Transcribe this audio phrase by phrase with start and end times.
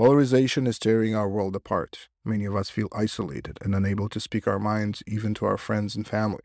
[0.00, 2.08] Polarization is tearing our world apart.
[2.24, 5.94] Many of us feel isolated and unable to speak our minds even to our friends
[5.94, 6.40] and family.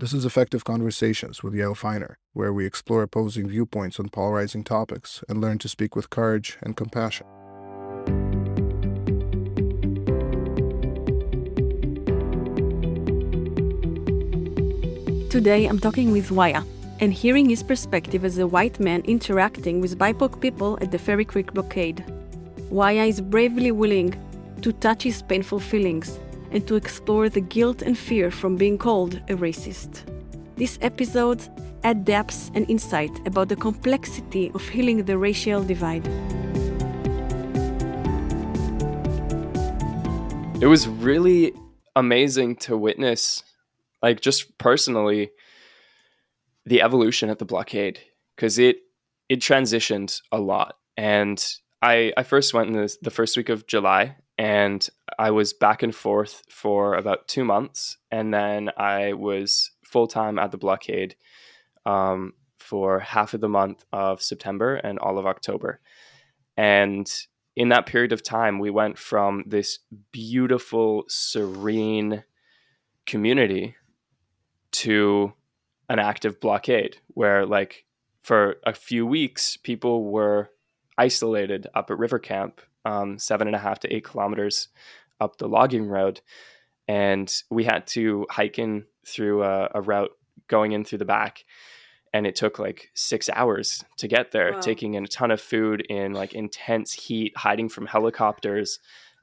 [0.00, 5.22] This is Effective Conversations with Yael Feiner, where we explore opposing viewpoints on polarizing topics
[5.28, 7.28] and learn to speak with courage and compassion.
[15.30, 16.64] Today I'm talking with Waya
[16.98, 21.24] and hearing his perspective as a white man interacting with BIPOC people at the Fairy
[21.24, 22.04] Creek blockade.
[22.74, 24.20] Waya is bravely willing
[24.60, 26.18] to touch his painful feelings
[26.50, 30.02] and to explore the guilt and fear from being called a racist.
[30.56, 31.40] This episode
[31.84, 36.04] adds depth and insight about the complexity of healing the racial divide.
[40.60, 41.52] It was really
[41.94, 43.44] amazing to witness
[44.02, 45.30] like just personally
[46.66, 48.00] the evolution at the blockade
[48.34, 48.78] because it
[49.28, 53.66] it transitioned a lot and i i first went in the, the first week of
[53.66, 54.88] july and
[55.18, 60.50] i was back and forth for about two months and then i was full-time at
[60.50, 61.14] the blockade
[61.86, 65.80] um, for half of the month of september and all of october.
[66.56, 67.10] And
[67.56, 69.78] in that period of time we went from this
[70.12, 72.24] beautiful serene
[73.06, 73.76] community
[74.72, 75.32] to
[75.88, 77.84] an active blockade where like
[78.22, 80.50] for a few weeks people were
[80.96, 84.68] isolated up at river camp um, seven and a half to eight kilometers
[85.20, 86.20] up the logging road.
[86.86, 90.10] And we had to hike in through a, a route
[90.48, 91.44] going in through the back.
[92.12, 94.60] And it took like six hours to get there wow.
[94.60, 98.78] taking in a ton of food in like intense heat hiding from helicopters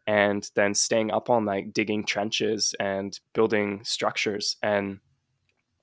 [0.07, 4.57] and then staying up all night digging trenches and building structures.
[4.61, 4.99] And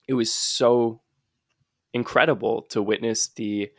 [0.07, 1.01] it was so
[1.95, 3.71] incredible to witness the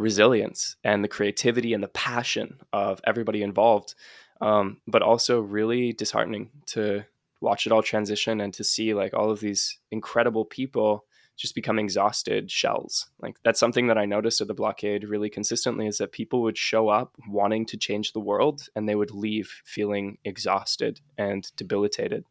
[0.00, 3.94] resilience and the creativity and the passion of everybody involved
[4.40, 7.04] um, but also really disheartening to
[7.42, 11.04] watch it all transition and to see like all of these incredible people
[11.36, 15.86] just become exhausted shells like that's something that i noticed at the blockade really consistently
[15.86, 19.60] is that people would show up wanting to change the world and they would leave
[19.64, 22.24] feeling exhausted and debilitated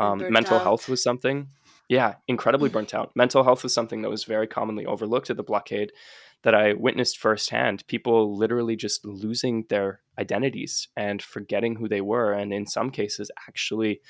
[0.00, 0.62] um, mental out.
[0.62, 1.48] health was something
[1.88, 3.14] yeah, incredibly burnt out.
[3.14, 5.92] Mental health was something that was very commonly overlooked at the blockade
[6.42, 7.86] that I witnessed firsthand.
[7.86, 13.30] People literally just losing their identities and forgetting who they were, and in some cases,
[13.48, 14.00] actually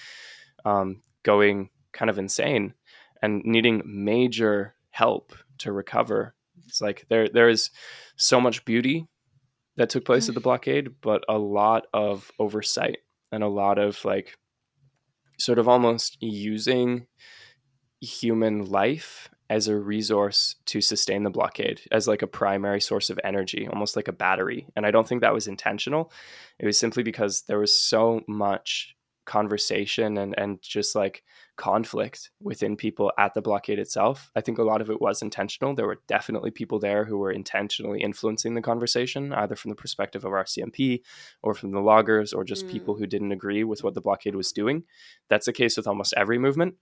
[0.64, 2.74] um, going kind of insane
[3.20, 6.34] and needing major help to recover.
[6.66, 7.70] It's like there there is
[8.16, 9.06] so much beauty
[9.76, 10.44] that took place at the mm.
[10.44, 12.98] blockade, but a lot of oversight
[13.30, 14.36] and a lot of like
[15.38, 17.06] sort of almost using
[18.00, 23.20] human life as a resource to sustain the blockade as like a primary source of
[23.22, 24.66] energy almost like a battery.
[24.74, 26.10] And i don't think that was intentional.
[26.58, 31.22] It was simply because there was so much conversation and and just like
[31.56, 34.30] conflict within people at the blockade itself.
[34.34, 35.74] I think a lot of it was intentional.
[35.74, 40.24] There were definitely people there who were intentionally influencing the conversation either from the perspective
[40.24, 41.02] of rcmp
[41.42, 42.70] or from the loggers or just mm.
[42.70, 44.84] people who didn't agree with what the blockade was doing.
[45.28, 46.76] That's the case with almost every movement.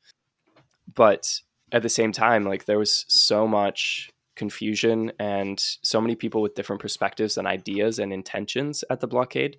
[0.94, 1.40] But
[1.72, 6.54] at the same time like there was so much confusion and so many people with
[6.54, 9.56] different perspectives and ideas and intentions at the blockade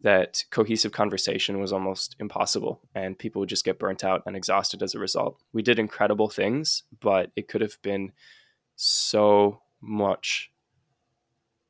[0.00, 4.82] that cohesive conversation was almost impossible and people would just get burnt out and exhausted
[4.82, 5.38] as a result.
[5.52, 8.12] We did incredible things, but it could have been
[8.76, 10.50] so much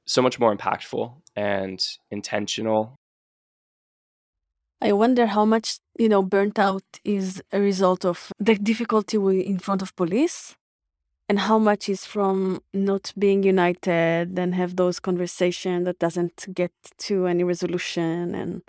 [0.05, 2.99] so much more impactful and intentional
[4.83, 9.61] I wonder how much, you know, burnt out is a result of the difficulty in
[9.61, 10.57] front of police
[11.29, 16.73] and how much is from not being united and have those conversations that doesn't get
[16.99, 18.63] to any resolution and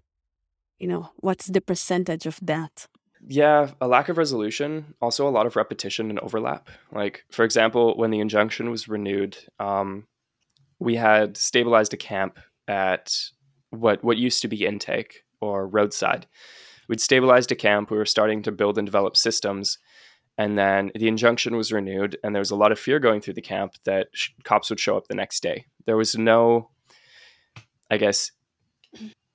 [0.77, 2.87] you know what's the percentage of that?
[3.27, 6.69] Yeah a lack of resolution also a lot of repetition and overlap.
[6.91, 10.05] Like for example when the injunction was renewed um,
[10.77, 12.37] we had stabilized a camp
[12.67, 13.15] at
[13.71, 16.25] what what used to be intake or roadside.
[16.87, 17.91] We'd stabilized a camp.
[17.91, 19.77] We were starting to build and develop systems.
[20.37, 23.35] And then the injunction was renewed, and there was a lot of fear going through
[23.35, 25.65] the camp that sh- cops would show up the next day.
[25.85, 26.71] There was no,
[27.91, 28.31] I guess,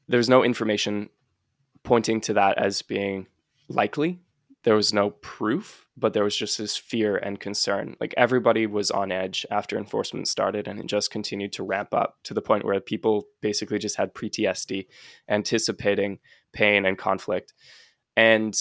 [0.09, 1.11] there was no information
[1.85, 3.29] pointing to that as being
[3.69, 4.19] likely.
[4.69, 7.97] There was no proof, but there was just this fear and concern.
[8.03, 12.17] Like everybody was on edge after enforcement started, and it just continued to ramp up
[12.25, 14.85] to the point where people basically just had PTSD,
[15.27, 16.19] anticipating
[16.53, 17.55] pain and conflict.
[18.15, 18.55] And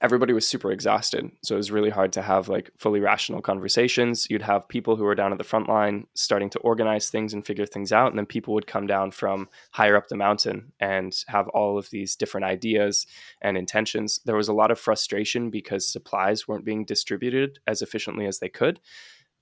[0.00, 1.30] everybody was super exhausted.
[1.42, 4.26] So it was really hard to have like fully rational conversations.
[4.28, 7.46] You'd have people who were down at the front line starting to organize things and
[7.46, 8.08] figure things out.
[8.08, 11.90] And then people would come down from higher up the mountain and have all of
[11.90, 13.06] these different ideas
[13.40, 14.20] and intentions.
[14.24, 18.48] There was a lot of frustration because supplies weren't being distributed as efficiently as they
[18.48, 18.80] could.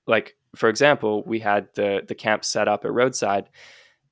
[0.07, 3.49] Like, for example, we had the the camp set up at roadside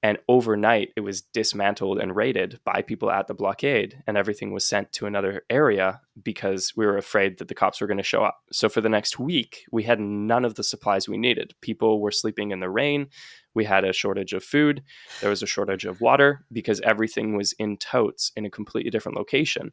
[0.03, 4.65] and overnight, it was dismantled and raided by people at the blockade, and everything was
[4.65, 8.25] sent to another area because we were afraid that the cops were going to show
[8.25, 8.39] up.
[8.51, 11.55] So, for the next week, we had none of the supplies we needed.
[11.61, 13.09] People were sleeping in the rain.
[13.55, 14.83] We had a shortage of food.
[15.21, 19.19] There was a shortage of water because everything was in totes in a completely different
[19.19, 19.73] location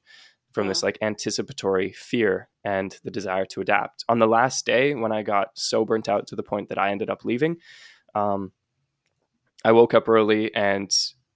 [0.51, 4.03] from this like anticipatory fear and the desire to adapt.
[4.09, 6.91] On the last day, when I got so burnt out to the point that I
[6.91, 7.57] ended up leaving,
[8.15, 8.51] um,
[9.63, 10.95] I woke up early and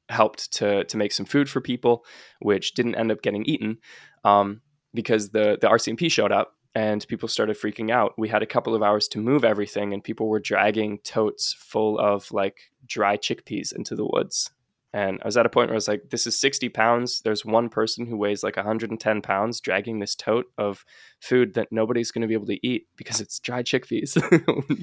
[0.10, 2.06] helped to to make some food for people,
[2.40, 3.78] which didn't end up getting eaten
[4.24, 4.62] um,
[4.94, 8.14] because the the RCMP showed up and people started freaking out.
[8.18, 12.00] We had a couple of hours to move everything, and people were dragging totes full
[12.00, 14.52] of like dry chickpeas into the woods.
[14.94, 17.22] And I was at a point where I was like, this is 60 pounds.
[17.22, 20.84] There's one person who weighs like 110 pounds dragging this tote of
[21.22, 24.18] food that nobody's going to be able to eat because it's dry chickpeas.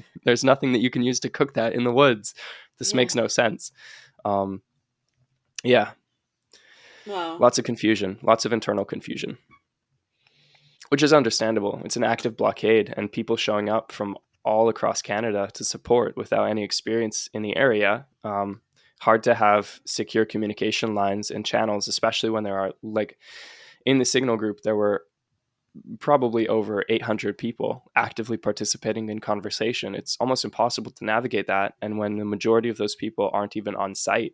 [0.25, 2.33] There's nothing that you can use to cook that in the woods.
[2.79, 2.97] This yeah.
[2.97, 3.71] makes no sense.
[4.25, 4.61] Um,
[5.63, 5.91] yeah.
[7.05, 7.37] Wow.
[7.37, 9.37] Lots of confusion, lots of internal confusion,
[10.89, 11.81] which is understandable.
[11.83, 16.45] It's an active blockade, and people showing up from all across Canada to support without
[16.45, 18.05] any experience in the area.
[18.23, 18.61] Um,
[19.01, 23.17] hard to have secure communication lines and channels, especially when there are like
[23.85, 25.05] in the signal group, there were
[25.99, 29.95] probably over 800 people actively participating in conversation.
[29.95, 31.73] It's almost impossible to navigate that.
[31.81, 34.33] And when the majority of those people aren't even on site,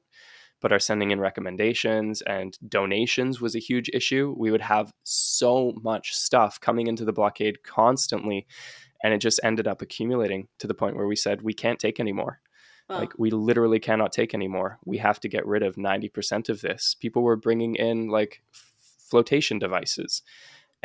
[0.61, 4.33] but are sending in recommendations and donations was a huge issue.
[4.37, 8.47] We would have so much stuff coming into the blockade constantly.
[9.03, 11.99] And it just ended up accumulating to the point where we said, we can't take
[11.99, 12.39] anymore.
[12.89, 12.99] Wow.
[12.99, 14.79] Like we literally cannot take anymore.
[14.85, 16.95] We have to get rid of 90% of this.
[16.99, 20.23] People were bringing in like flotation devices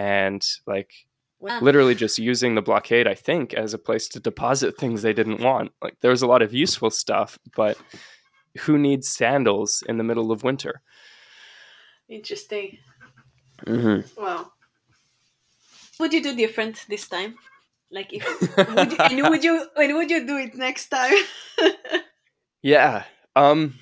[0.01, 0.93] and like
[1.41, 1.61] wow.
[1.61, 5.43] literally just using the blockade I think as a place to deposit things they didn't
[5.43, 5.73] want.
[5.83, 7.77] Like there was a lot of useful stuff, but
[8.61, 10.81] who needs sandals in the middle of winter?
[12.09, 12.79] Interesting.
[13.67, 14.21] Mm-hmm.
[14.21, 14.53] Wow.
[15.99, 17.35] Would you do different this time?
[17.91, 18.25] Like if
[18.57, 21.19] would you, and would you and would you do it next time?
[22.63, 23.05] yeah.
[23.37, 23.75] Um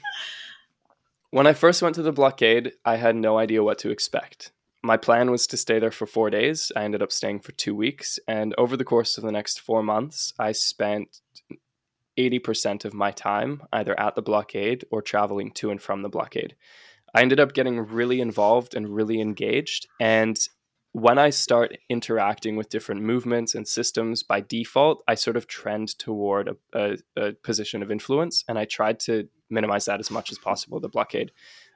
[1.30, 4.50] when I first went to the blockade, I had no idea what to expect.
[4.82, 6.70] My plan was to stay there for 4 days.
[6.76, 9.82] I ended up staying for 2 weeks and over the course of the next 4
[9.82, 11.20] months, I spent
[12.18, 16.56] 80% of my time either at the blockade or traveling to and from the blockade.
[17.14, 20.38] I ended up getting really involved and really engaged and
[20.92, 25.98] when I start interacting with different movements and systems by default, I sort of trend
[25.98, 28.44] toward a, a, a position of influence.
[28.48, 31.30] And I tried to minimize that as much as possible, the blockade.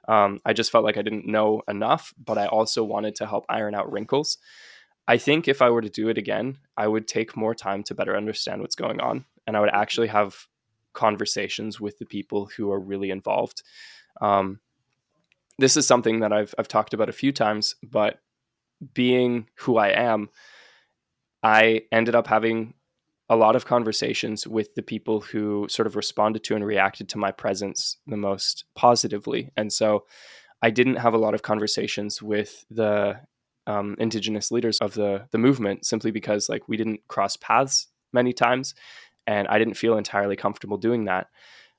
[0.08, 3.44] Um, I just felt like I didn't know enough, but I also wanted to help
[3.48, 4.38] iron out wrinkles.
[5.06, 7.94] I think if I were to do it again, I would take more time to
[7.94, 9.24] better understand what's going on.
[9.46, 10.46] And I would actually have
[10.92, 13.62] conversations with the people who are really involved.
[14.20, 14.60] Um,
[15.58, 18.20] this is something that I've, I've talked about a few times, but
[18.94, 20.28] being who I am,
[21.42, 22.74] I ended up having
[23.28, 27.18] a lot of conversations with the people who sort of responded to and reacted to
[27.18, 29.50] my presence the most positively.
[29.56, 30.04] And so
[30.60, 33.20] I didn't have a lot of conversations with the
[33.66, 38.32] um, indigenous leaders of the the movement simply because like we didn't cross paths many
[38.32, 38.74] times,
[39.26, 41.28] and I didn't feel entirely comfortable doing that.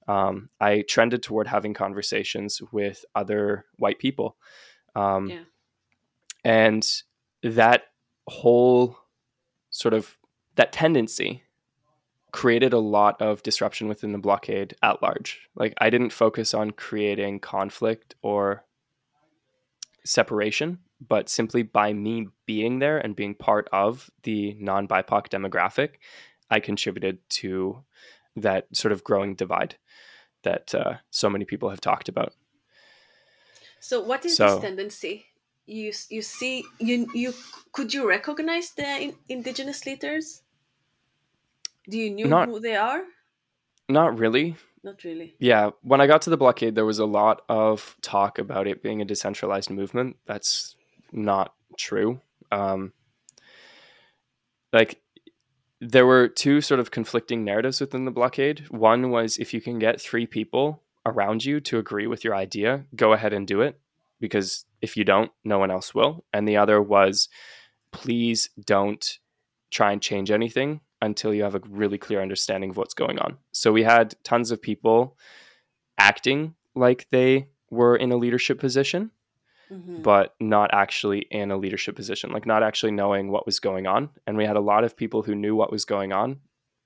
[0.08, 4.38] Um, I trended toward having conversations with other white people.
[4.96, 5.39] Um, yeah
[6.44, 7.03] and
[7.41, 7.84] that
[8.27, 8.98] whole
[9.70, 10.18] sort of
[10.55, 11.43] that tendency
[12.31, 15.41] created a lot of disruption within the blockade at large.
[15.55, 18.65] Like I didn't focus on creating conflict or
[20.03, 25.95] separation, but simply by me being there and being part of the non BIPOC demographic,
[26.50, 27.83] I contributed to
[28.36, 29.75] that sort of growing divide
[30.43, 32.33] that uh, so many people have talked about.
[33.79, 35.25] So, what is so, this tendency?
[35.65, 37.34] You you see you you
[37.72, 40.41] could you recognize the in, indigenous leaders?
[41.89, 43.03] Do you know not, who they are?
[43.89, 44.55] Not really.
[44.84, 45.36] Not really.
[45.39, 48.84] Yeah, when I got to the blockade, there was a lot of talk about it
[48.84, 50.17] being a decentralized movement.
[50.25, 50.75] That's
[51.12, 52.20] not true.
[52.51, 52.91] Um,
[54.74, 55.01] like
[55.79, 58.65] there were two sort of conflicting narratives within the blockade.
[58.70, 62.86] One was if you can get three people around you to agree with your idea,
[62.96, 63.79] go ahead and do it
[64.24, 66.24] because if you don't, no one else will.
[66.32, 67.27] And the other was
[67.92, 69.20] please don't
[69.70, 73.38] try and change anything until you have a really clear understanding of what's going on.
[73.51, 75.18] So we had tons of people
[75.98, 79.12] acting like they were in a leadership position,
[79.70, 80.01] mm-hmm.
[80.01, 84.10] but not actually in a leadership position, like not actually knowing what was going on.
[84.25, 86.39] And we had a lot of people who knew what was going on,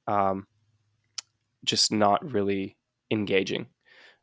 [0.08, 0.48] um,
[1.64, 2.78] just not really
[3.12, 3.68] engaging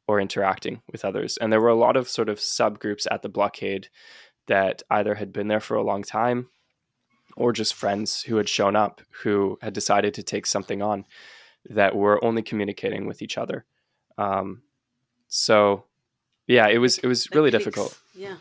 [0.06, 1.36] or interacting with others.
[1.38, 3.88] And there were a lot of sort of subgroups at the blockade
[4.46, 6.48] that either had been there for a long time
[7.36, 11.04] or just friends who had shown up who had decided to take something on
[11.68, 13.64] that were only communicating with each other.
[14.18, 14.62] Um,
[15.28, 15.84] so
[16.46, 17.98] yeah, it was it was really difficult.
[18.14, 18.36] Yeah.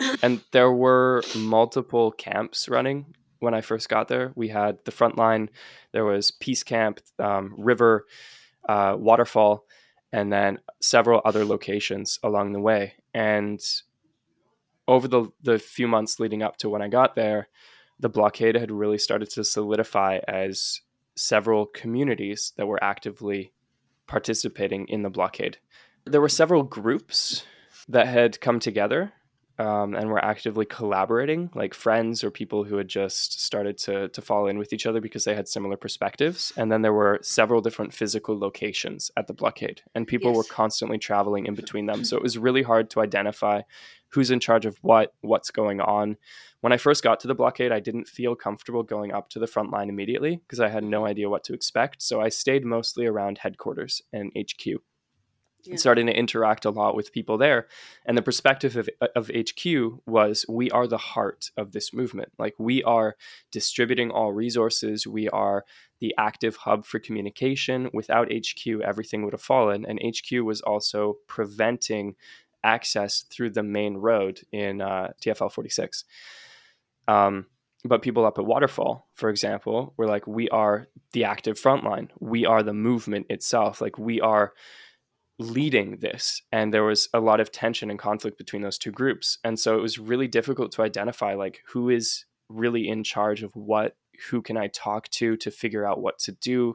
[0.22, 4.32] and there were multiple camps running when I first got there.
[4.34, 5.50] We had the front line,
[5.92, 8.06] there was Peace Camp, um, River,
[8.68, 9.64] uh, Waterfall,
[10.12, 12.94] and then several other locations along the way.
[13.14, 13.60] And
[14.88, 17.48] over the the few months leading up to when I got there,
[17.98, 20.80] the blockade had really started to solidify as
[21.16, 23.52] several communities that were actively
[24.06, 25.58] participating in the blockade.
[26.04, 27.44] There were several groups
[27.88, 29.12] that had come together
[29.60, 34.22] um, and were actively collaborating, like friends or people who had just started to to
[34.22, 36.50] fall in with each other because they had similar perspectives.
[36.56, 40.36] And then there were several different physical locations at the blockade, and people yes.
[40.38, 42.04] were constantly traveling in between them.
[42.04, 43.60] So it was really hard to identify
[44.08, 46.16] who's in charge of what, what's going on.
[46.62, 49.46] When I first got to the blockade, I didn't feel comfortable going up to the
[49.46, 52.02] front line immediately because I had no idea what to expect.
[52.02, 54.80] So I stayed mostly around headquarters and HQ
[55.64, 55.76] yeah.
[55.76, 57.66] starting to interact a lot with people there.
[58.06, 62.32] And the perspective of, of HQ was we are the heart of this movement.
[62.38, 63.16] Like we are
[63.50, 65.64] distributing all resources, we are
[66.00, 67.90] the active hub for communication.
[67.92, 69.84] Without HQ, everything would have fallen.
[69.84, 72.16] And HQ was also preventing
[72.64, 76.04] access through the main road in uh, TFL 46.
[77.06, 77.46] Um,
[77.84, 82.08] but people up at Waterfall, for example, were like, we are the active frontline.
[82.18, 83.80] We are the movement itself.
[83.80, 84.52] Like we are
[85.40, 89.38] leading this and there was a lot of tension and conflict between those two groups.
[89.42, 93.56] And so it was really difficult to identify like who is really in charge of
[93.56, 93.96] what
[94.28, 96.74] who can i talk to to figure out what to do.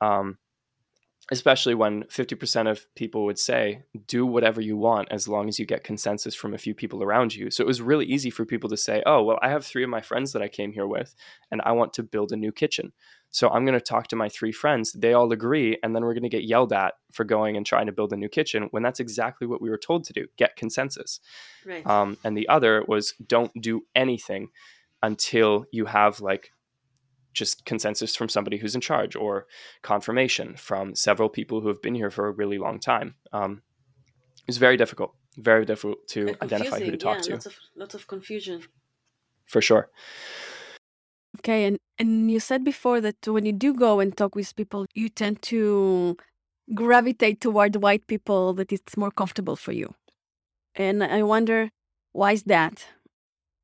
[0.00, 0.38] Um,
[1.34, 5.66] especially when 50% of people would say do whatever you want as long as you
[5.66, 7.50] get consensus from a few people around you.
[7.50, 9.90] So it was really easy for people to say oh well i have three of
[9.90, 11.14] my friends that i came here with
[11.50, 12.92] and i want to build a new kitchen.
[13.30, 14.92] So i'm going to talk to my three friends.
[14.92, 17.86] They all agree and then we're going to get yelled at for going and trying
[17.86, 20.56] to build a new kitchen when that's exactly what we were told to do get
[20.56, 21.20] consensus.
[21.66, 21.86] Right.
[21.86, 24.50] um, and the other was don't do anything
[25.02, 26.52] until you have like
[27.34, 29.46] just consensus from somebody who's in charge or
[29.82, 33.16] confirmation from several people who have been here for a really long time.
[33.32, 33.62] Um,
[34.48, 37.32] it's very difficult, very difficult to identify who to talk yeah, to.
[37.32, 38.62] Lots of, lots of confusion.
[39.46, 39.90] For sure.
[41.40, 44.86] Okay, and, and you said before that when you do go and talk with people,
[44.94, 46.16] you tend to
[46.72, 49.94] gravitate toward white people that it's more comfortable for you.
[50.74, 51.70] And I wonder
[52.12, 52.86] why is that?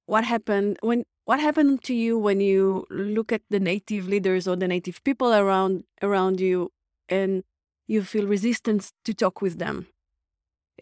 [0.06, 4.56] What happened when what happened to you when you look at the native leaders or
[4.56, 6.72] the native people around around you
[7.08, 7.44] and
[7.87, 9.87] you feel resistance to talk with them?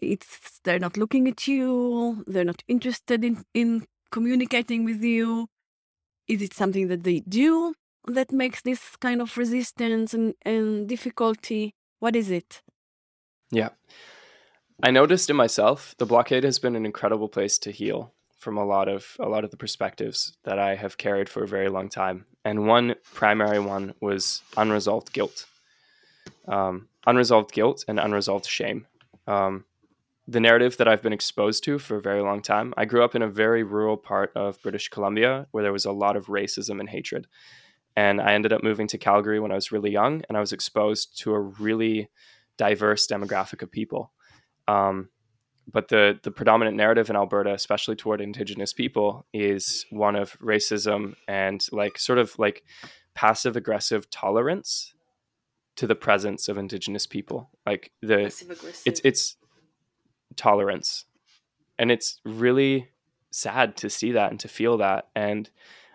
[0.01, 5.45] It's they're not looking at you, they're not interested in, in communicating with you.
[6.27, 7.75] Is it something that they do
[8.07, 11.75] that makes this kind of resistance and, and difficulty?
[11.99, 12.63] What is it?
[13.51, 13.69] Yeah.
[14.81, 18.65] I noticed in myself, the blockade has been an incredible place to heal from a
[18.65, 21.89] lot of a lot of the perspectives that I have carried for a very long
[21.89, 25.45] time, and one primary one was unresolved guilt,
[26.47, 28.87] um, unresolved guilt and unresolved shame.
[29.27, 29.65] Um,
[30.27, 32.73] the narrative that I've been exposed to for a very long time.
[32.77, 35.91] I grew up in a very rural part of British Columbia where there was a
[35.91, 37.25] lot of racism and hatred.
[37.95, 40.53] And I ended up moving to Calgary when I was really young, and I was
[40.53, 42.09] exposed to a really
[42.57, 44.11] diverse demographic of people.
[44.67, 45.09] Um,
[45.71, 51.15] but the the predominant narrative in Alberta, especially toward Indigenous people, is one of racism
[51.27, 52.63] and like sort of like
[53.13, 54.93] passive aggressive tolerance
[55.75, 57.49] to the presence of Indigenous people.
[57.65, 58.21] Like the
[58.85, 59.37] it's it's
[60.35, 61.05] tolerance,
[61.77, 62.89] and it's really
[63.31, 65.09] sad to see that and to feel that.
[65.15, 65.49] And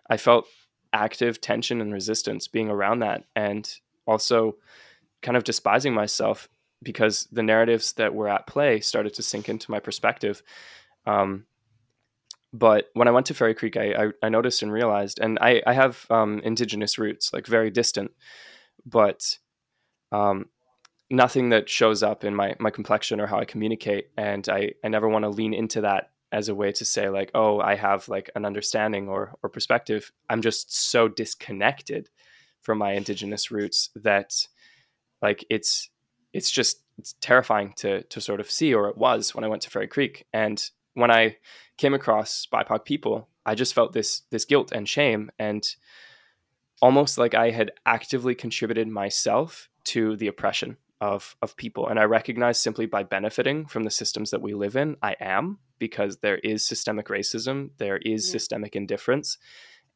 [0.09, 0.47] I felt
[0.93, 3.71] active tension and resistance being around that, and
[4.07, 4.57] also
[5.23, 6.49] kind of despising myself
[6.85, 10.43] because the narratives that were at play started to sink into my perspective.
[11.07, 11.47] Um,
[12.53, 15.63] but when I went to Fairy Creek, I, I, I noticed and realized, and I,
[15.67, 18.13] I have um, indigenous roots, like very distant,
[18.87, 19.39] but
[20.13, 20.49] um,
[21.11, 24.11] nothing that shows up in my, my complexion or how I communicate.
[24.17, 27.31] And I, I never want to lean into that as a way to say like
[27.33, 32.11] oh i have like an understanding or or perspective i'm just so disconnected
[32.61, 34.49] from my indigenous roots that
[35.23, 35.91] like it's
[36.35, 39.63] it's just it's terrifying to to sort of see or it was when i went
[39.63, 40.27] to fairy creek.
[40.35, 40.63] And
[40.93, 41.37] when i
[41.79, 45.65] came across bipoc people i just felt this this guilt and shame and
[46.83, 51.89] almost like i had actively contributed myself to the oppression of of people.
[51.89, 55.59] And i recognize simply by benefiting from the systems that we live in i am
[55.79, 58.33] because there is systemic racism there is yeah.
[58.33, 59.39] systemic indifference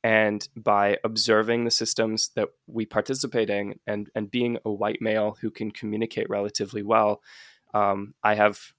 [0.04, 5.36] and by observing the systems that we participate in and and being a white male
[5.40, 7.20] who can communicate relatively well
[7.74, 8.72] um, i have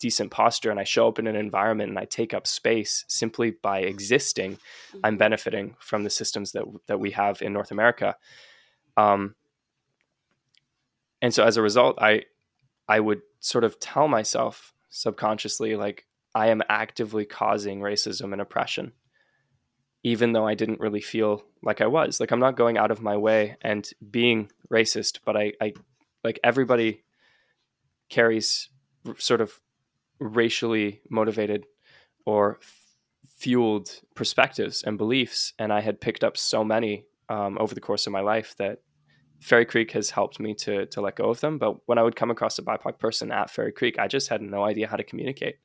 [0.00, 3.50] decent posture and i show up in an environment and i take up space simply
[3.50, 5.00] by existing mm-hmm.
[5.04, 8.16] i'm benefiting from the systems that that we have in north america
[8.96, 9.34] um,
[11.20, 12.22] and so as a result i
[12.88, 18.92] i would sort of tell myself subconsciously like i am actively causing racism and oppression
[20.02, 23.02] even though i didn't really feel like i was like i'm not going out of
[23.02, 25.72] my way and being racist but i i
[26.24, 27.02] like everybody
[28.08, 28.68] carries
[29.18, 29.60] sort of
[30.18, 31.66] racially motivated
[32.24, 32.82] or f-
[33.36, 38.06] fueled perspectives and beliefs and i had picked up so many um, over the course
[38.06, 38.78] of my life that
[39.40, 41.58] Fairy Creek has helped me to to let go of them.
[41.58, 44.42] But when I would come across a BIPOC person at Fairy Creek, I just had
[44.42, 45.56] no idea how to communicate.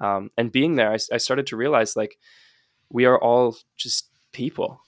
[0.00, 2.18] Um, and being there, I, I, started to realize like
[2.90, 4.80] we are all just people.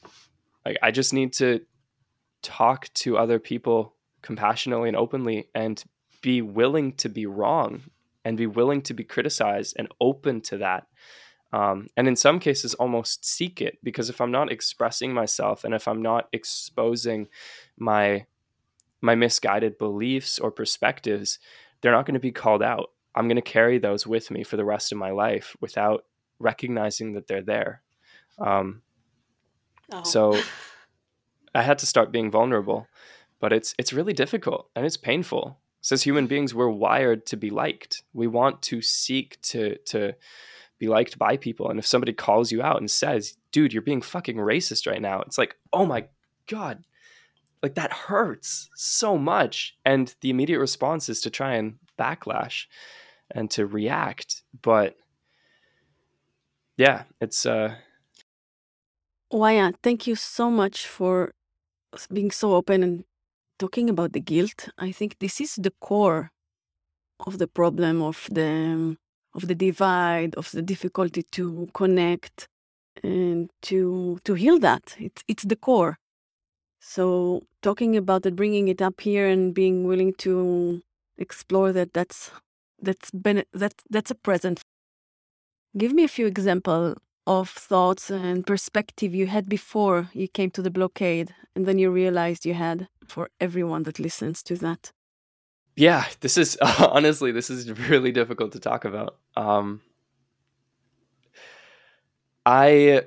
[0.65, 1.61] Like I just need to
[2.43, 5.83] talk to other people compassionately and openly, and
[6.21, 7.83] be willing to be wrong,
[8.25, 10.87] and be willing to be criticized, and open to that.
[11.53, 15.73] Um, and in some cases, almost seek it because if I'm not expressing myself and
[15.73, 17.29] if I'm not exposing
[17.79, 18.27] my
[19.01, 21.39] my misguided beliefs or perspectives,
[21.81, 22.91] they're not going to be called out.
[23.15, 26.05] I'm going to carry those with me for the rest of my life without
[26.39, 27.83] recognizing that they're there.
[28.39, 28.83] Um,
[29.93, 30.03] oh.
[30.03, 30.41] So
[31.55, 32.87] I had to start being vulnerable,
[33.41, 35.59] but it's it's really difficult and it's painful.
[35.81, 38.03] So as human beings, we're wired to be liked.
[38.13, 40.15] We want to seek to to
[40.79, 41.71] be liked by people.
[41.71, 45.21] And if somebody calls you out and says, "Dude, you're being fucking racist right now,"
[45.23, 46.07] it's like, "Oh my
[46.47, 46.85] god,
[47.63, 52.67] like that hurts so much and the immediate response is to try and backlash
[53.31, 54.97] and to react but
[56.77, 57.75] yeah it's uh
[59.31, 61.33] Waya, thank you so much for
[62.13, 63.05] being so open and
[63.59, 64.69] talking about the guilt.
[64.79, 66.31] I think this is the core
[67.27, 68.97] of the problem of the
[69.35, 72.49] of the divide, of the difficulty to connect
[73.03, 74.97] and to to heal that.
[74.99, 75.99] It's it's the core.
[76.81, 80.83] So talking about it, bringing it up here, and being willing to
[81.19, 82.31] explore that that's
[82.81, 84.63] that's been that that's a present.
[85.77, 86.97] Give me a few example
[87.29, 91.91] of thoughts and perspective you had before you came to the blockade, and then you
[91.91, 94.93] realized you had for everyone that listens to that.
[95.77, 99.19] Yeah, this is honestly this is really difficult to talk about.
[99.37, 99.83] Um,
[102.47, 103.03] I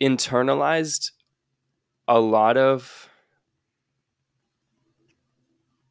[0.00, 1.12] internalized
[2.08, 3.08] a lot of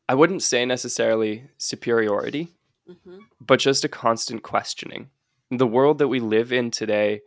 [0.10, 2.50] I wouldn't say necessarily superiority,
[2.90, 3.20] mm-hmm.
[3.40, 5.10] but just a constant questioning.
[5.50, 7.22] The world that we live in today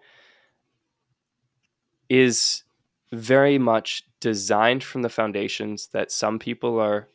[2.11, 2.65] is
[3.13, 7.09] very much designed from the foundations that some people are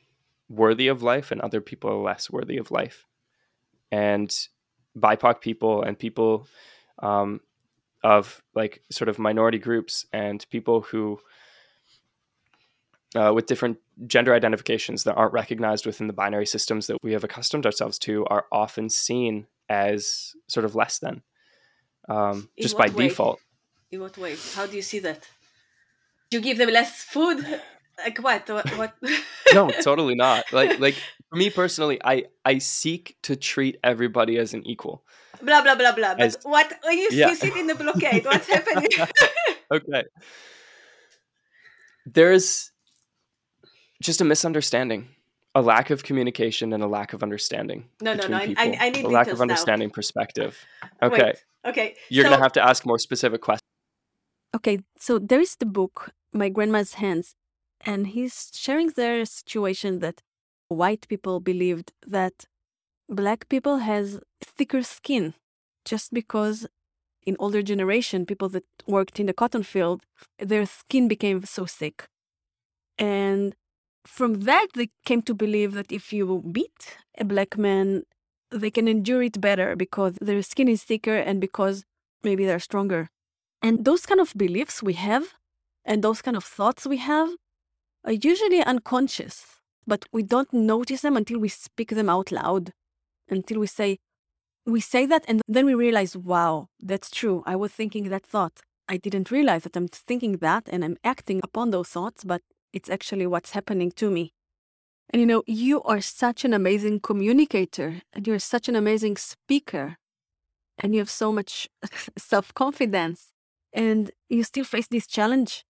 [0.50, 3.06] worthy of life and other people are less worthy of life.
[3.92, 4.34] And
[4.98, 6.48] BIPOC people and people
[7.00, 7.42] um,
[8.04, 11.20] of like sort of minority groups and people who
[13.16, 13.78] uh, with different
[14.08, 18.26] gender identifications that aren't recognized within the binary systems that we have accustomed ourselves to
[18.26, 21.22] are often seen as sort of less than,
[22.10, 23.08] um, just by way?
[23.08, 23.40] default.
[23.92, 24.36] In what way?
[24.56, 25.28] How do you see that?
[26.32, 27.46] You give them less food?
[27.98, 28.50] Like what?
[28.50, 28.70] What?
[28.78, 28.94] what?
[29.54, 30.52] no, totally not.
[30.52, 30.96] Like, like
[31.30, 35.04] for me personally, I I seek to treat everybody as an equal.
[35.42, 36.16] Blah blah blah blah.
[36.18, 36.74] As, but what?
[36.84, 37.30] Oh, when you, yeah.
[37.30, 38.90] you sit in the blockade, what's happening?
[39.72, 40.04] okay.
[42.06, 42.72] There's
[44.02, 45.08] just a misunderstanding,
[45.56, 47.86] a lack of communication, and a lack of understanding.
[48.02, 48.38] No, no, no.
[48.38, 49.94] I, I, need a lack of understanding now.
[49.94, 50.64] perspective.
[51.02, 51.24] Okay.
[51.24, 51.96] Wait, okay.
[52.10, 53.65] You're so, gonna have to ask more specific questions.
[54.56, 57.36] Okay, so there is the book, My Grandma's Hands,
[57.82, 60.22] and he's sharing their situation that
[60.70, 62.46] white people believed that
[63.10, 65.34] black people has thicker skin
[65.84, 66.66] just because
[67.28, 70.04] in older generation people that worked in the cotton field
[70.40, 72.08] their skin became so thick
[72.98, 73.56] and
[74.06, 78.04] from that they came to believe that if you beat a black man
[78.50, 81.84] they can endure it better because their skin is thicker and because
[82.24, 83.10] maybe they're stronger.
[83.66, 85.34] And those kind of beliefs we have
[85.84, 87.30] and those kind of thoughts we have
[88.04, 89.44] are usually unconscious,
[89.88, 92.74] but we don't notice them until we speak them out loud,
[93.28, 93.98] until we say,
[94.68, 97.42] we say that and then we realize, wow, that's true.
[97.48, 98.62] I was thinking that thought.
[98.88, 102.92] I didn't realize that I'm thinking that and I'm acting upon those thoughts, but it's
[102.92, 104.34] actually what's happening to me.
[105.10, 109.98] And you know, you are such an amazing communicator and you're such an amazing speaker
[110.78, 111.68] and you have so much
[112.16, 113.32] self confidence
[113.76, 115.66] and you still face this challenge.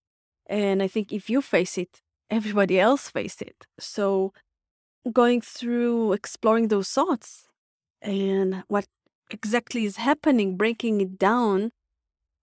[0.48, 3.66] And I think if you face it, everybody else face it.
[3.78, 4.32] So
[5.12, 7.48] going through exploring those thoughts
[8.00, 8.86] and what
[9.30, 11.72] exactly is happening, breaking it down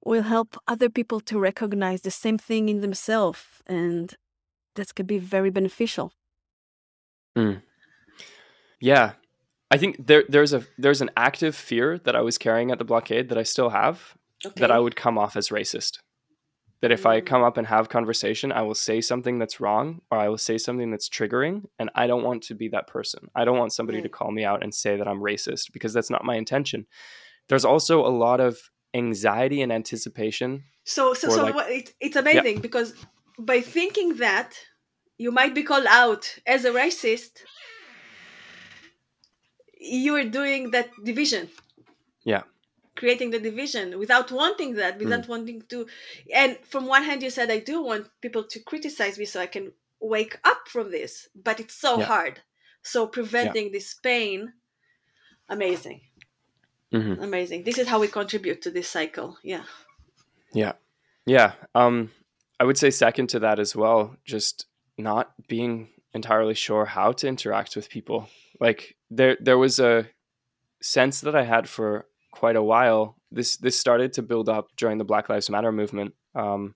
[0.05, 4.15] will help other people to recognize the same thing in themselves and
[4.75, 6.11] that could be very beneficial.
[7.37, 7.61] Mm.
[8.81, 9.13] Yeah,
[9.71, 12.83] I think there there's a there's an active fear that I was carrying at the
[12.83, 14.59] blockade that I still have okay.
[14.59, 15.99] that I would come off as racist.
[16.81, 17.11] That if mm.
[17.11, 20.37] I come up and have conversation, I will say something that's wrong or I will
[20.37, 23.29] say something that's triggering, and I don't want to be that person.
[23.35, 24.03] I don't want somebody mm.
[24.03, 26.87] to call me out and say that I'm racist because that's not my intention.
[27.49, 28.57] There's also a lot of
[28.93, 30.63] anxiety and anticipation.
[30.83, 32.61] So so so like, it, it's amazing yeah.
[32.61, 32.93] because
[33.39, 34.53] by thinking that
[35.17, 37.43] you might be called out as a racist
[39.79, 41.49] you're doing that division
[42.23, 42.43] yeah
[42.95, 45.29] creating the division without wanting that without mm.
[45.29, 45.87] wanting to
[46.33, 49.45] and from one hand you said i do want people to criticize me so i
[49.45, 52.05] can wake up from this but it's so yeah.
[52.05, 52.41] hard
[52.81, 53.71] so preventing yeah.
[53.71, 54.53] this pain
[55.49, 56.01] amazing
[56.93, 57.21] mm-hmm.
[57.21, 59.63] amazing this is how we contribute to this cycle yeah
[60.53, 60.73] yeah
[61.25, 62.11] yeah um
[62.63, 67.27] I would say second to that as well, just not being entirely sure how to
[67.27, 68.29] interact with people.
[68.57, 70.07] Like there there was a
[70.81, 73.15] sense that I had for quite a while.
[73.31, 76.13] This this started to build up during the Black Lives Matter movement.
[76.35, 76.75] Um,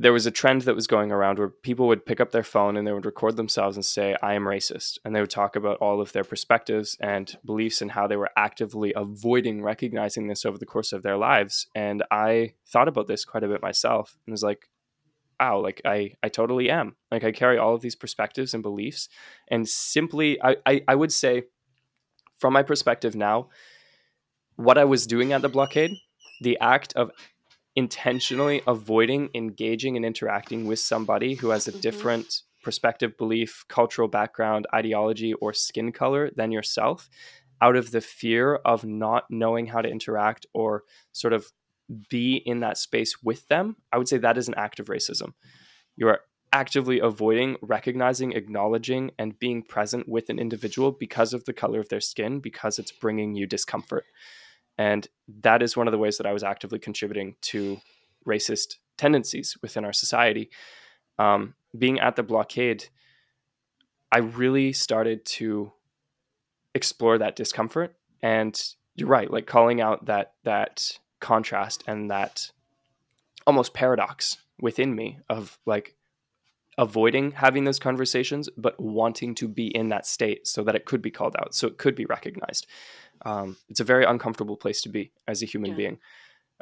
[0.00, 2.76] there was a trend that was going around where people would pick up their phone
[2.76, 4.98] and they would record themselves and say, I am racist.
[5.04, 8.30] And they would talk about all of their perspectives and beliefs and how they were
[8.36, 11.66] actively avoiding recognizing this over the course of their lives.
[11.74, 14.68] And I thought about this quite a bit myself and was like,
[15.40, 16.94] wow, like I, I totally am.
[17.10, 19.08] Like I carry all of these perspectives and beliefs.
[19.48, 21.44] And simply, I, I, I would say,
[22.38, 23.48] from my perspective now,
[24.56, 25.92] what I was doing at the blockade,
[26.40, 27.10] the act of
[27.76, 31.80] intentionally avoiding engaging and interacting with somebody who has a mm-hmm.
[31.80, 37.08] different perspective, belief, cultural background, ideology, or skin color than yourself
[37.60, 41.52] out of the fear of not knowing how to interact or sort of
[42.08, 45.32] be in that space with them, I would say that is an act of racism.
[45.96, 46.20] You are
[46.52, 51.88] actively avoiding recognizing, acknowledging, and being present with an individual because of the color of
[51.88, 54.04] their skin, because it's bringing you discomfort.
[54.76, 55.08] And
[55.42, 57.80] that is one of the ways that I was actively contributing to
[58.26, 60.50] racist tendencies within our society.
[61.18, 62.86] Um, being at the blockade,
[64.12, 65.72] I really started to
[66.74, 67.96] explore that discomfort.
[68.22, 68.60] And
[68.94, 72.52] you're right, like calling out that that contrast and that
[73.46, 75.94] almost paradox within me of like
[76.78, 81.02] avoiding having those conversations, but wanting to be in that state so that it could
[81.02, 82.66] be called out, so it could be recognized.
[83.26, 85.76] Um, it's a very uncomfortable place to be as a human yeah.
[85.76, 85.98] being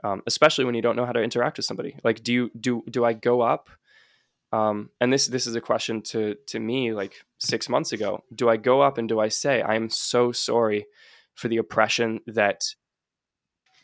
[0.05, 1.97] um, especially when you don't know how to interact with somebody.
[2.05, 3.71] Like do you do do i go up
[4.53, 8.25] um, and this this is a question to to me like six months ago.
[8.35, 10.87] Do i go up and do i say i am so sorry
[11.35, 12.65] for the oppression that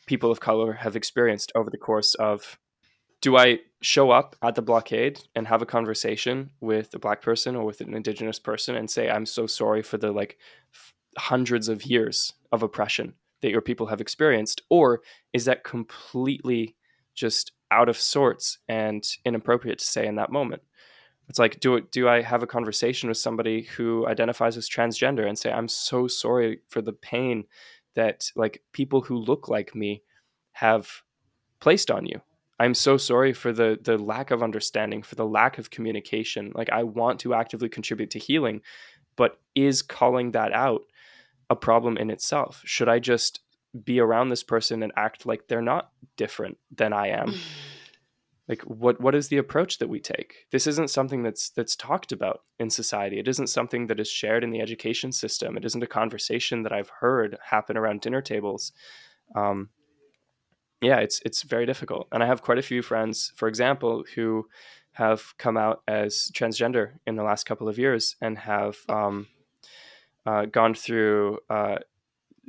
[0.07, 2.59] people of color have experienced over the course of
[3.23, 7.57] do i show up at the blockade and have a conversation with a black person
[7.57, 10.39] or with an indigenous person and say i'm so sorry for the like
[11.19, 14.63] hundreds of years of oppression that your people have experienced?
[14.71, 16.77] Or is that completely
[17.15, 20.63] just out of sorts and inappropriate to say in that moment?
[21.29, 25.39] It's like, do do I have a conversation with somebody who identifies as transgender and
[25.39, 27.45] say, "I'm so sorry for the pain
[27.95, 30.03] that like people who look like me
[30.53, 31.03] have
[31.61, 32.21] placed on you.
[32.59, 36.53] I'm so sorry for the the lack of understanding, for the lack of communication.
[36.55, 38.61] Like I want to actively contribute to healing,
[39.17, 40.83] but is calling that out
[41.51, 42.63] a problem in itself?
[42.65, 43.41] Should I just
[43.85, 47.35] be around this person and act like they're not different than I am?
[48.49, 50.47] like what what is the approach that we take?
[50.51, 53.19] This isn't something that's that's talked about in society.
[53.19, 55.57] It isn't something that is shared in the education system.
[55.57, 58.73] It isn't a conversation that I've heard happen around dinner tables.
[59.35, 59.71] Um,
[60.83, 62.09] yeah, it's it's very difficult.
[62.13, 64.49] And I have quite a few friends, for example, who
[64.93, 69.29] have come out as transgender in the last couple of years and have um,
[70.27, 71.77] uh, gone through uh,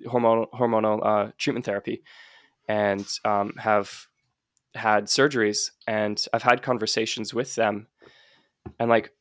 [0.08, 2.04] hormonal hormonal uh, treatment therapy
[2.68, 4.08] and um, have
[4.74, 7.88] had surgeries, and I've had conversations with them,
[8.80, 9.12] and like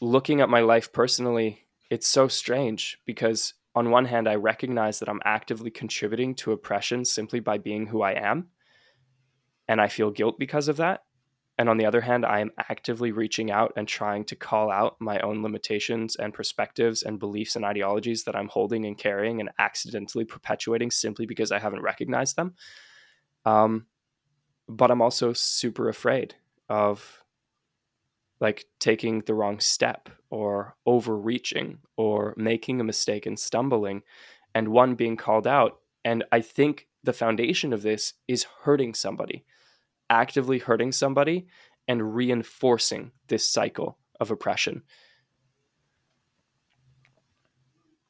[0.00, 5.08] looking at my life personally, it's so strange because on one hand, I recognize that
[5.08, 8.48] I'm actively contributing to oppression simply by being who I am,
[9.66, 11.04] and I feel guilt because of that.
[11.58, 14.96] And on the other hand, I am actively reaching out and trying to call out
[15.00, 19.50] my own limitations and perspectives and beliefs and ideologies that I'm holding and carrying and
[19.58, 22.54] accidentally perpetuating simply because I haven't recognized them.
[23.44, 23.86] Um,
[24.68, 26.34] but I'm also super afraid
[26.68, 27.21] of
[28.42, 34.02] like taking the wrong step or overreaching or making a mistake and stumbling
[34.54, 35.80] and one being called out.
[36.04, 39.46] And I think the foundation of this is hurting somebody
[40.12, 41.46] actively hurting somebody
[41.88, 44.82] and reinforcing this cycle of oppression.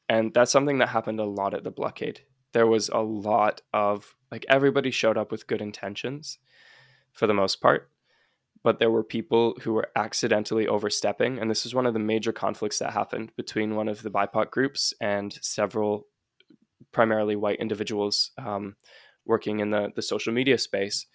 [0.09, 2.21] And that's something that happened a lot at the blockade.
[2.51, 6.39] There was a lot of, like, everybody showed up with good intentions
[7.13, 7.89] for the most part,
[8.63, 11.37] but there were people who were accidentally overstepping.
[11.37, 14.51] And this was one of the major conflicts that happened between one of the BIPOC
[14.51, 16.07] groups and several
[16.91, 18.75] primarily white individuals um,
[19.25, 21.05] working in the, the social media space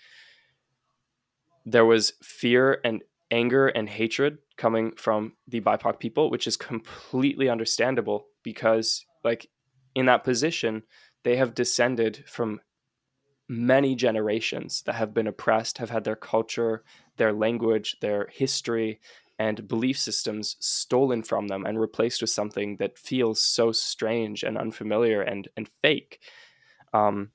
[1.70, 7.48] there was fear and anger and hatred coming from the BIPOC people, which is completely
[7.48, 9.48] understandable because, like,
[9.94, 10.82] in that position,
[11.24, 12.61] they have descended from
[13.48, 16.84] many generations that have been oppressed, have had their culture,
[17.16, 19.00] their language, their history,
[19.38, 24.58] and belief systems stolen from them and replaced with something that feels so strange and
[24.58, 26.20] unfamiliar and and fake.
[26.92, 27.30] Um,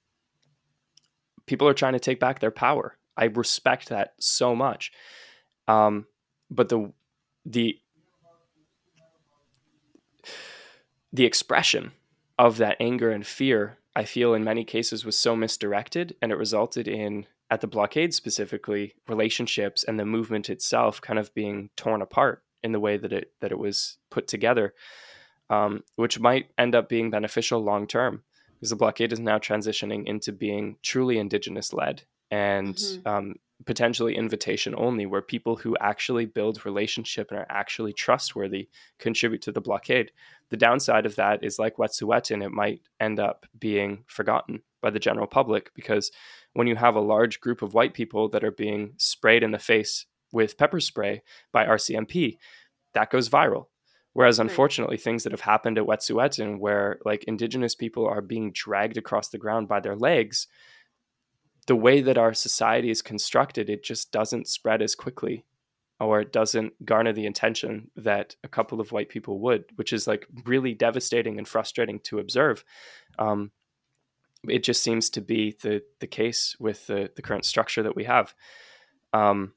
[1.45, 4.91] people are trying to take back their power I respect that so much.
[5.67, 6.07] Um,
[6.49, 6.91] but the
[7.45, 7.79] the
[11.11, 11.91] the expression
[12.39, 16.35] of that anger and fear, I feel in many cases was so misdirected, and it
[16.37, 22.01] resulted in at the blockade specifically relationships and the movement itself kind of being torn
[22.01, 24.73] apart in the way that it that it was put together,
[25.49, 28.23] um, which might end up being beneficial long term
[28.55, 33.07] because the blockade is now transitioning into being truly indigenous led and mm-hmm.
[33.07, 39.41] um, potentially invitation only, where people who actually build relationship and are actually trustworthy contribute
[39.43, 40.11] to the blockade.
[40.49, 44.99] The downside of that is like Wet'suwet'en, it might end up being forgotten by the
[44.99, 46.11] general public because
[46.53, 49.59] when you have a large group of white people that are being sprayed in the
[49.59, 52.37] face with pepper spray by RCMP,
[52.93, 53.67] that goes viral.
[54.13, 58.97] Whereas unfortunately, things that have happened at Wet'suwet'en, where like indigenous people are being dragged
[58.97, 60.47] across the ground by their legs,
[61.67, 65.45] the way that our society is constructed, it just doesn't spread as quickly
[65.99, 70.07] or it doesn't garner the attention that a couple of white people would, which is
[70.07, 72.65] like really devastating and frustrating to observe.
[73.17, 73.51] Um,
[74.47, 78.03] it just seems to be the the case with the, the current structure that we
[78.03, 78.33] have.
[79.13, 79.53] Um,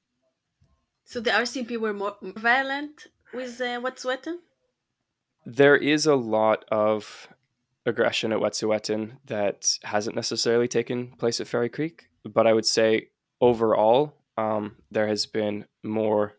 [1.05, 4.39] so the RCMP were more violent with uh, Wet'suwet'en?
[5.45, 7.29] There is a lot of
[7.87, 13.09] aggression at Wet'suwet'en that hasn't necessarily taken place at Fairy Creek, but I would say
[13.41, 16.35] overall um, there has been more.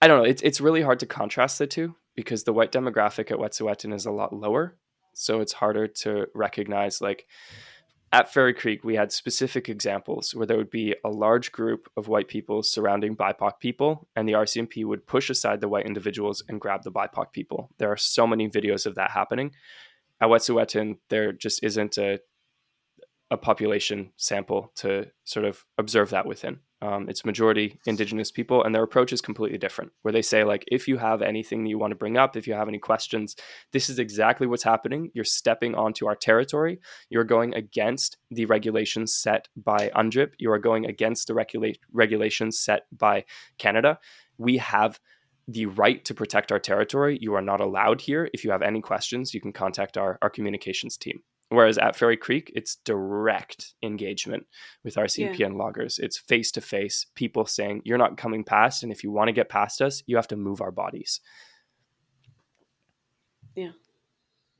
[0.00, 0.28] I don't know.
[0.28, 4.06] It's it's really hard to contrast the two because the white demographic at Wet'suwet'en is
[4.06, 4.76] a lot lower,
[5.12, 7.26] so it's harder to recognize like
[8.12, 12.08] at Fairy Creek, we had specific examples where there would be a large group of
[12.08, 16.60] white people surrounding BIPOC people, and the RCMP would push aside the white individuals and
[16.60, 17.70] grab the BIPOC people.
[17.78, 19.52] There are so many videos of that happening.
[20.20, 22.20] At Wet'suwet'en, there just isn't a
[23.30, 26.60] a population sample to sort of observe that within.
[26.80, 29.90] Um, it's majority indigenous people, and their approach is completely different.
[30.02, 32.46] Where they say, like, if you have anything that you want to bring up, if
[32.46, 33.34] you have any questions,
[33.72, 35.10] this is exactly what's happening.
[35.12, 36.80] You're stepping onto our territory.
[37.10, 40.34] You're going against the regulations set by UNDRIP.
[40.38, 43.24] You are going against the regula- regulations set by
[43.58, 43.98] Canada.
[44.36, 45.00] We have
[45.48, 47.18] the right to protect our territory.
[47.20, 48.28] You are not allowed here.
[48.32, 51.22] If you have any questions, you can contact our, our communications team.
[51.50, 54.46] Whereas at Fairy Creek, it's direct engagement
[54.84, 54.98] with
[55.38, 55.46] yeah.
[55.46, 55.98] and loggers.
[55.98, 58.82] It's face to face, people saying, You're not coming past.
[58.82, 61.20] And if you want to get past us, you have to move our bodies.
[63.54, 63.70] Yeah.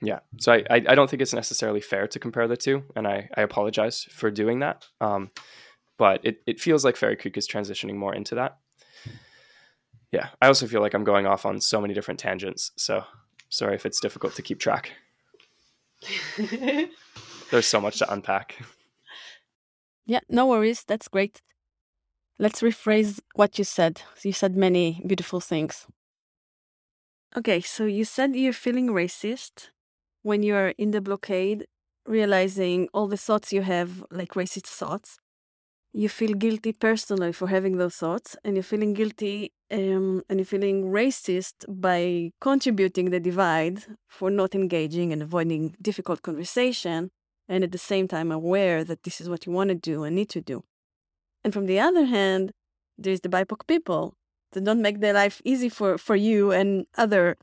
[0.00, 0.20] Yeah.
[0.40, 2.84] So I, I, I don't think it's necessarily fair to compare the two.
[2.96, 4.86] And I, I apologize for doing that.
[5.00, 5.30] Um,
[5.98, 8.58] but it, it feels like Fairy Creek is transitioning more into that.
[10.10, 10.28] Yeah.
[10.40, 12.70] I also feel like I'm going off on so many different tangents.
[12.76, 13.04] So
[13.50, 14.92] sorry if it's difficult to keep track.
[17.50, 18.56] There's so much to unpack.
[20.06, 20.84] Yeah, no worries.
[20.86, 21.42] That's great.
[22.38, 24.02] Let's rephrase what you said.
[24.22, 25.86] You said many beautiful things.
[27.36, 29.68] Okay, so you said you're feeling racist
[30.22, 31.66] when you're in the blockade,
[32.06, 35.18] realizing all the thoughts you have, like racist thoughts.
[35.92, 40.84] You feel guilty personally for having those thoughts, and you're feeling guilty um, and feeling
[40.90, 47.10] racist by contributing the divide for not engaging and avoiding difficult conversation,
[47.48, 50.16] and at the same time aware that this is what you want to do and
[50.16, 50.64] need to do.
[51.44, 52.52] And from the other hand,
[52.96, 54.14] there's the BIPOC people
[54.52, 57.36] that don't make their life easy for, for you and other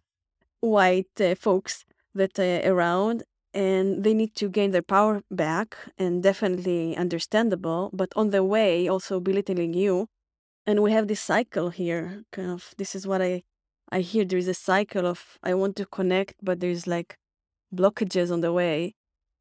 [0.60, 6.24] white uh, folks that are around and they need to gain their power back and
[6.24, 10.08] definitely understandable but on the way also belittling you
[10.66, 13.44] and we have this cycle here kind of this is what i
[13.92, 17.18] i hear there is a cycle of i want to connect but there's like
[17.74, 18.94] blockages on the way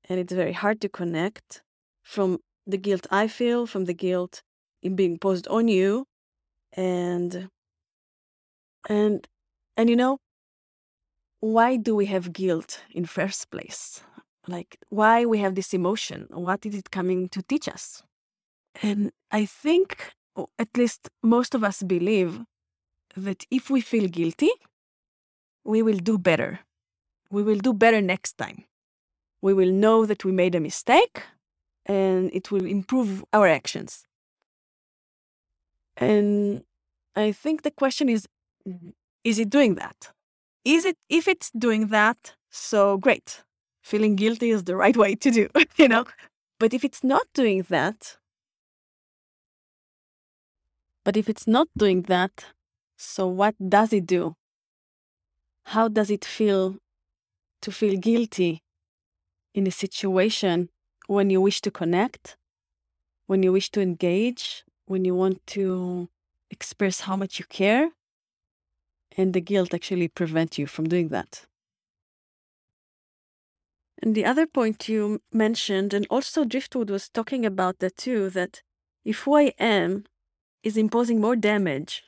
[0.09, 1.63] and it's very hard to connect
[2.03, 4.43] from the guilt i feel from the guilt
[4.83, 6.05] in being posed on you
[6.73, 7.49] and
[8.89, 9.27] and
[9.77, 10.19] and you know
[11.45, 14.03] why do we have guilt in first place?
[14.49, 16.27] Like why we have this emotion?
[16.31, 18.03] What is it coming to teach us?
[18.83, 20.13] And i think
[20.59, 22.41] at least most of us believe
[23.17, 24.51] that if we feel guilty
[25.65, 26.61] we will do better
[27.31, 28.65] we will do better next time
[29.41, 31.23] we will know that we made a mistake
[31.87, 34.05] and it will improve our actions
[35.97, 36.65] and
[37.17, 38.27] I think the question is
[39.23, 40.11] is it doing that?
[40.65, 43.43] Is it if it's doing that, so great.
[43.83, 46.05] Feeling guilty is the right way to do, you know?
[46.59, 48.17] But if it's not doing that,
[51.05, 52.47] but if it's not doing that,
[52.97, 54.35] so what does it do?
[55.67, 56.77] How does it feel
[57.63, 58.63] to feel guilty
[59.55, 60.69] in a situation
[61.07, 62.37] when you wish to connect,
[63.27, 66.09] when you wish to engage, when you want to
[66.51, 67.91] express how much you care,
[69.17, 71.47] and the guilt actually prevent you from doing that.
[74.03, 78.63] And the other point you mentioned, and also Driftwood was talking about that too, that
[79.05, 80.05] if who I am
[80.65, 82.03] is imposing more damage,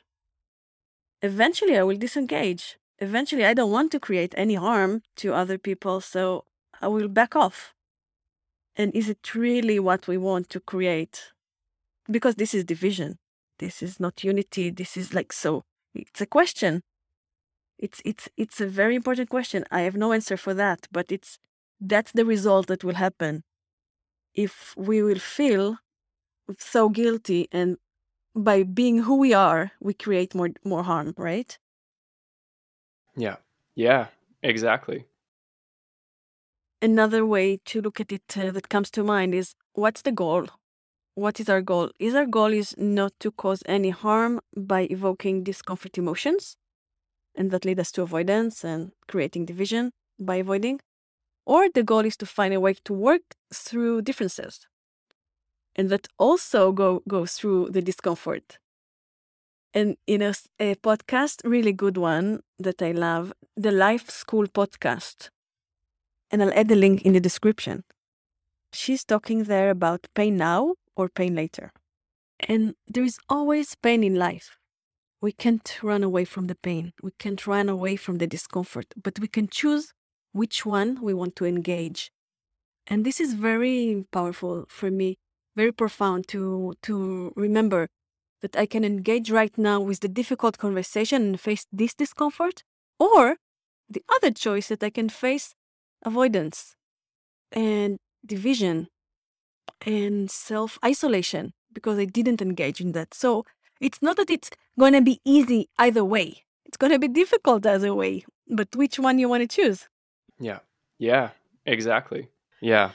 [1.21, 2.77] eventually I will disengage.
[2.99, 6.45] Eventually, I don't want to create any harm to other people, so
[6.81, 7.75] I will back off.
[8.75, 11.31] And is it really what we want to create?
[12.09, 13.19] Because this is division.
[13.59, 14.71] This is not unity.
[14.71, 15.63] This is like so.
[15.93, 16.81] It's a question.
[17.77, 19.63] It's it's it's a very important question.
[19.69, 21.37] I have no answer for that, but it's
[21.79, 23.43] that's the result that will happen
[24.33, 25.77] if we will feel
[26.57, 27.77] so guilty and
[28.37, 31.57] by being who we are, we create more more harm, right?
[33.15, 33.37] Yeah.
[33.75, 34.07] Yeah,
[34.41, 35.05] exactly.
[36.81, 40.47] Another way to look at it uh, that comes to mind is what's the goal?
[41.15, 41.91] What is our goal?
[41.99, 46.55] Is our goal is not to cause any harm by evoking discomfort emotions,
[47.35, 50.79] and that lead us to avoidance and creating division by avoiding,
[51.45, 53.23] or the goal is to find a way to work
[53.53, 54.67] through differences,
[55.77, 58.57] and that also go goes through the discomfort.
[59.73, 65.29] And in a, a podcast, really good one that I love, the Life School podcast,
[66.31, 67.83] and I'll add the link in the description.
[68.73, 71.71] She's talking there about pain now or pain later.
[72.39, 74.57] And there is always pain in life.
[75.21, 76.93] We can't run away from the pain.
[77.01, 79.93] We can't run away from the discomfort, but we can choose
[80.31, 82.11] which one we want to engage.
[82.85, 85.17] And this is very powerful for me,
[85.57, 87.89] very profound to, to remember
[88.41, 92.63] that I can engage right now with the difficult conversation and face this discomfort,
[92.99, 93.37] or
[93.89, 95.55] the other choice that I can face
[96.03, 96.75] avoidance
[97.51, 98.87] and division
[99.85, 103.13] and self isolation because I didn't engage in that.
[103.13, 103.43] So
[103.81, 106.43] it's not that it's going to be easy either way.
[106.65, 109.87] It's going to be difficult either way, but which one you want to choose?
[110.39, 110.59] Yeah.
[110.99, 111.29] Yeah,
[111.65, 112.29] exactly.
[112.61, 112.91] Yeah.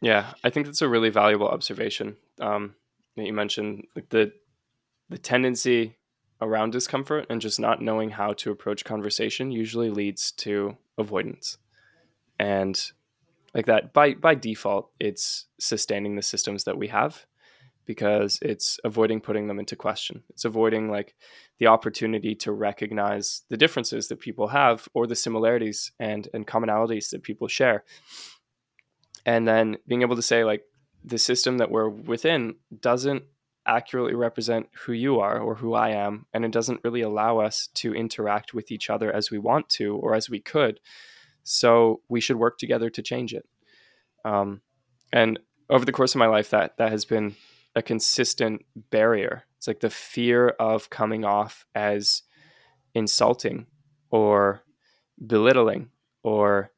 [0.00, 2.74] Yeah, I think that's a really valuable observation um,
[3.16, 3.86] that you mentioned.
[3.96, 4.32] Like the
[5.08, 5.96] the tendency
[6.40, 11.58] around discomfort and just not knowing how to approach conversation usually leads to avoidance.
[12.38, 12.80] And
[13.54, 17.26] like that by by default it's sustaining the systems that we have
[17.86, 21.14] because it's avoiding putting them into question it's avoiding like
[21.58, 27.10] the opportunity to recognize the differences that people have or the similarities and and commonalities
[27.10, 27.84] that people share
[29.24, 30.62] and then being able to say like
[31.04, 33.22] the system that we're within doesn't
[33.66, 37.68] accurately represent who you are or who I am and it doesn't really allow us
[37.74, 40.80] to interact with each other as we want to or as we could
[41.48, 43.46] so we should work together to change it.
[44.24, 44.60] Um,
[45.12, 45.38] and
[45.70, 47.36] over the course of my life, that that has been
[47.74, 49.44] a consistent barrier.
[49.56, 52.22] It's like the fear of coming off as
[52.94, 53.66] insulting
[54.10, 54.62] or
[55.26, 55.88] belittling
[56.22, 56.70] or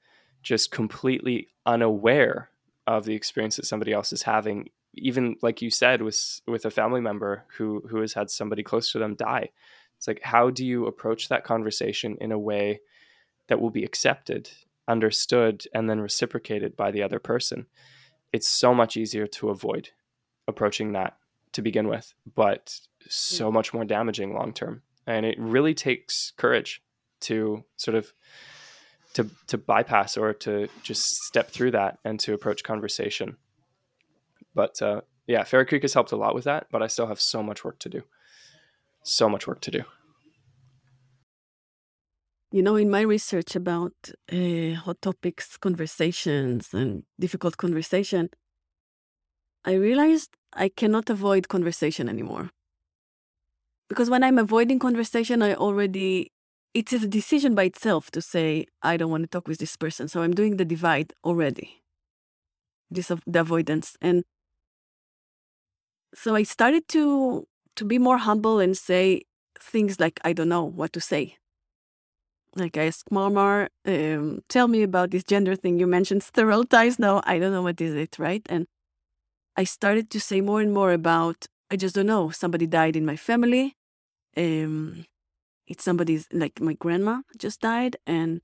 [0.43, 2.51] just completely unaware
[2.87, 4.71] of the experience that somebody else is having.
[4.95, 8.91] Even like you said with with a family member who who has had somebody close
[8.93, 9.51] to them die.
[9.97, 12.81] It's like how do you approach that conversation in a way
[13.49, 14.51] that will be accepted
[14.89, 17.67] understood and then reciprocated by the other person?
[18.33, 19.91] It's so much easier to avoid
[20.49, 21.17] approaching that
[21.53, 24.83] to begin with but so much more damaging long term.
[25.07, 26.83] And it really takes courage
[27.23, 28.13] to sort of
[29.15, 33.37] to to bypass or to just step through that and to approach conversation.
[34.55, 37.21] But uh, yeah, Fairy Creek has helped a lot with that, but I still have
[37.21, 38.03] so much work to do.
[39.05, 39.83] So much work to do.
[42.53, 43.95] You know, in my research about
[44.33, 48.31] uh, hot topics, conversations, and difficult conversation,
[49.65, 52.51] I realized I cannot avoid conversation anymore.
[53.89, 56.33] Because when I'm avoiding conversation, I already
[56.75, 60.09] it's a decision by itself to say i don't want to talk with this person
[60.09, 61.77] so i'm doing the divide already.
[62.93, 64.25] This of the avoidance and
[66.15, 67.47] so i started to
[67.77, 69.23] to be more humble and say
[69.61, 71.37] things like i don't know what to say.
[72.57, 77.21] Like i asked marmar um, tell me about this gender thing you mentioned stereotypes no
[77.25, 78.43] i don't know what is it right?
[78.49, 78.67] And
[79.57, 82.31] i started to say more and more about i just don't know.
[82.31, 83.75] Somebody died in my family.
[84.37, 85.07] Um,
[85.71, 88.41] it's somebody's like my grandma just died and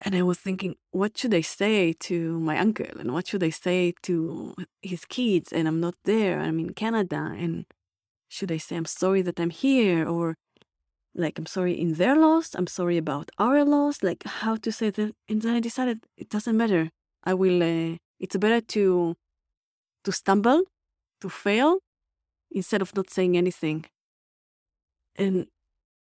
[0.00, 3.50] and I was thinking, what should I say to my uncle and what should I
[3.50, 5.50] say to his kids?
[5.50, 6.40] And I'm not there.
[6.40, 7.32] I'm in Canada.
[7.34, 7.64] And
[8.28, 10.36] should I say I'm sorry that I'm here or
[11.14, 12.54] like I'm sorry in their loss?
[12.54, 14.02] I'm sorry about our loss.
[14.02, 15.12] Like how to say that?
[15.28, 16.90] And then I decided it doesn't matter.
[17.24, 17.62] I will.
[17.62, 19.14] Uh, it's better to
[20.04, 20.64] to stumble,
[21.22, 21.78] to fail,
[22.50, 23.86] instead of not saying anything.
[25.16, 25.46] And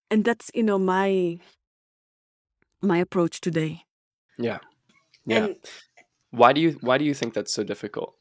[0.09, 1.37] and that's you know my
[2.81, 3.83] my approach today
[4.37, 4.59] yeah
[5.25, 5.55] yeah And
[6.31, 8.15] why do you why do you think that's so difficult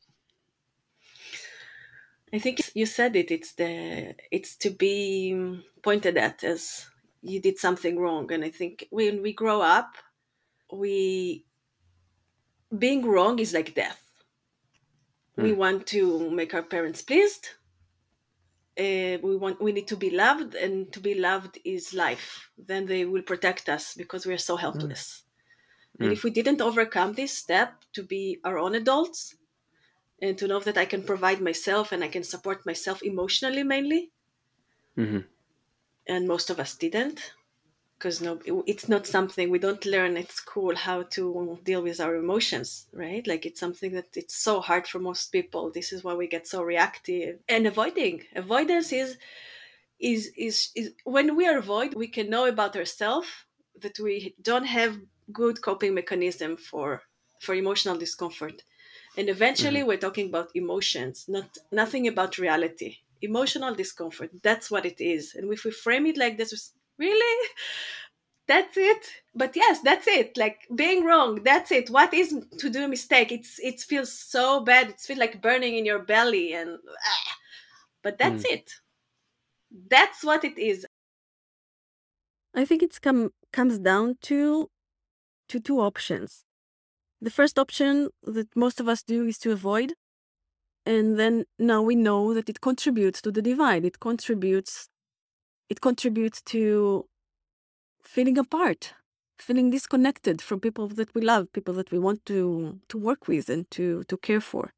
[2.35, 3.31] I think you said it.
[3.31, 6.85] It's the it's to be mm, pointed at as
[7.23, 8.33] you did something wrong.
[8.33, 9.95] And I think when we grow up,
[10.73, 11.47] we
[12.77, 14.03] being wrong is like death.
[15.37, 15.59] We hmm.
[15.59, 17.51] want to make our parents pleased.
[18.79, 22.51] Uh, we want we need to be loved, and to be loved is life.
[22.59, 25.25] Then they will protect us because we are so helpless.
[26.01, 29.37] And if we didn't overcome this step to be our own adults,
[30.21, 34.13] and to know that I can provide myself and I can support myself emotionally mainly.
[34.97, 35.25] hmm
[36.07, 37.35] And most of us didn't
[37.99, 42.17] because no, it's not something we don't learn at school how to deal with our
[42.17, 43.27] emotions, right?
[43.27, 45.71] Like it's something that it's so hard for most people.
[45.71, 48.23] This is why we get so reactive and avoiding.
[48.35, 49.17] Avoidance is
[50.01, 53.29] is is, is when we are avoid, we can know about ourselves
[53.81, 54.99] that we don't have
[55.33, 57.03] good coping mechanism for
[57.41, 58.63] for emotional discomfort
[59.17, 59.89] and eventually mm-hmm.
[59.89, 65.53] we're talking about emotions not nothing about reality emotional discomfort that's what it is and
[65.53, 67.49] if we frame it like this really?
[68.47, 69.09] That's it?
[69.35, 70.37] But yes that's it.
[70.37, 71.91] Like being wrong that's it.
[71.91, 73.33] What is to do a mistake?
[73.33, 74.91] It's it feels so bad.
[74.91, 77.37] It feels like burning in your belly and ah.
[78.03, 78.71] but that's it.
[79.91, 80.87] That's what it is.
[82.55, 84.69] I think it's come comes down to
[85.49, 86.45] to two options.
[87.21, 89.95] The first option that most of us do is to avoid
[90.87, 93.85] and then now we know that it contributes to the divide.
[93.85, 94.89] It contributes
[95.69, 97.07] it contributes to
[98.03, 98.95] feeling apart
[99.39, 103.49] feeling disconnected from people that we love people that we want to to work with
[103.49, 104.73] and to to care for.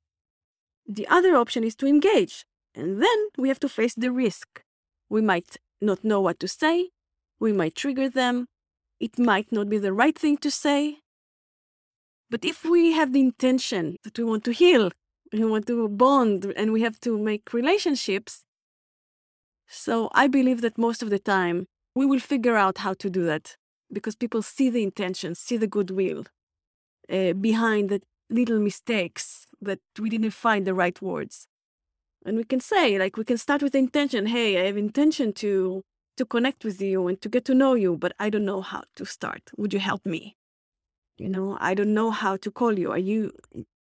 [0.86, 4.62] The other option is to engage and then we have to face the risk.
[5.10, 6.90] We might not know what to say
[7.38, 8.46] we might trigger them
[8.98, 10.98] it might not be the right thing to say.
[12.30, 14.90] But if we have the intention that we want to heal,
[15.32, 18.44] we want to bond, and we have to make relationships,
[19.68, 23.24] so I believe that most of the time we will figure out how to do
[23.26, 23.56] that
[23.92, 26.24] because people see the intention, see the goodwill
[27.10, 31.46] uh, behind the little mistakes that we didn't find the right words.
[32.24, 34.26] And we can say, like, we can start with intention.
[34.26, 35.82] Hey, I have intention to
[36.16, 38.84] to connect with you and to get to know you, but I don't know how
[38.96, 39.50] to start.
[39.58, 40.34] Would you help me?
[41.18, 43.32] you know i don't know how to call you are you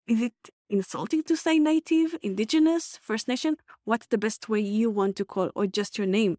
[0.07, 0.33] is it
[0.71, 5.49] insulting to say native indigenous first nation what's the best way you want to call
[5.55, 6.37] or just your name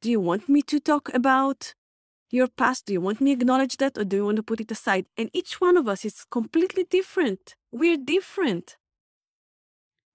[0.00, 1.74] do you want me to talk about
[2.30, 4.60] your past do you want me to acknowledge that or do you want to put
[4.60, 8.76] it aside and each one of us is completely different we're different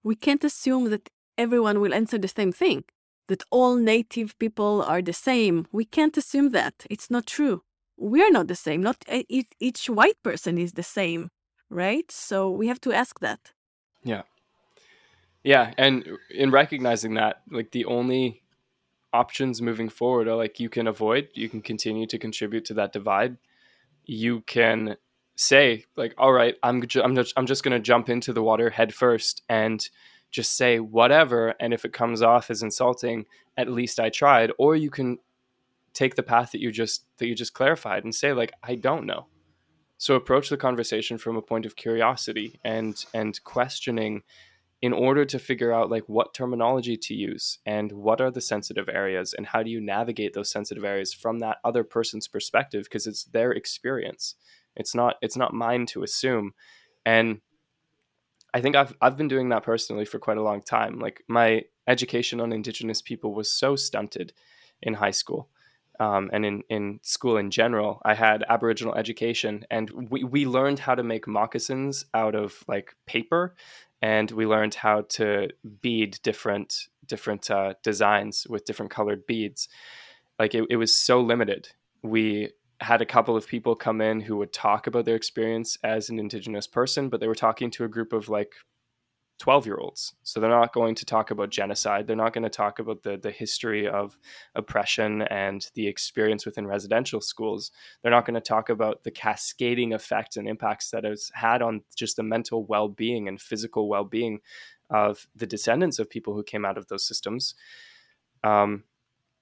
[0.02, 2.84] we can't assume that everyone will answer the same thing
[3.28, 5.66] that all native people are the same.
[5.72, 6.86] We can't assume that.
[6.88, 7.62] It's not true.
[7.96, 8.82] We're not the same.
[8.82, 11.30] Not each white person is the same,
[11.70, 12.10] right?
[12.10, 13.52] So we have to ask that.
[14.02, 14.22] Yeah.
[15.44, 18.42] Yeah, and uh, in recognizing that, like the only
[19.12, 22.92] options moving forward are like you can avoid, you can continue to contribute to that
[22.92, 23.36] divide.
[24.04, 24.96] You can
[25.36, 28.70] say like, all right, I'm I'm just, I'm just going to jump into the water
[28.70, 29.88] head first and
[30.32, 34.74] just say whatever and if it comes off as insulting, at least I tried or
[34.74, 35.18] you can
[35.92, 39.06] take the path that you just that you just clarified and say like I don't
[39.06, 39.26] know.
[39.98, 44.22] So approach the conversation from a point of curiosity and and questioning
[44.82, 48.88] in order to figure out like what terminology to use and what are the sensitive
[48.90, 53.06] areas and how do you navigate those sensitive areas from that other person's perspective because
[53.06, 54.34] it's their experience.
[54.76, 56.52] It's not it's not mine to assume.
[57.04, 57.40] And
[58.54, 60.98] i think i've i've been doing that personally for quite a long time.
[60.98, 64.32] Like my education on indigenous people was so stunted
[64.82, 65.48] in high school
[66.00, 70.78] um, and in, in school in general, I had Aboriginal education, and we, we learned
[70.78, 73.54] how to make moccasins out of like paper
[74.02, 75.48] and we learned how to
[75.80, 79.68] bead different different uh, designs with different colored beads.
[80.38, 81.68] Like it, it was so limited.
[82.02, 86.10] We had a couple of people come in who would talk about their experience as
[86.10, 88.54] an indigenous person, but they were talking to a group of like
[89.38, 90.14] 12 year olds.
[90.22, 92.06] So they're not going to talk about genocide.
[92.06, 94.16] They're not going to talk about the, the history of
[94.54, 97.70] oppression and the experience within residential schools.
[98.02, 101.82] They're not going to talk about the cascading effects and impacts that it's had on
[101.94, 104.40] just the mental well being and physical well being
[104.88, 107.54] of the descendants of people who came out of those systems.
[108.42, 108.84] Um,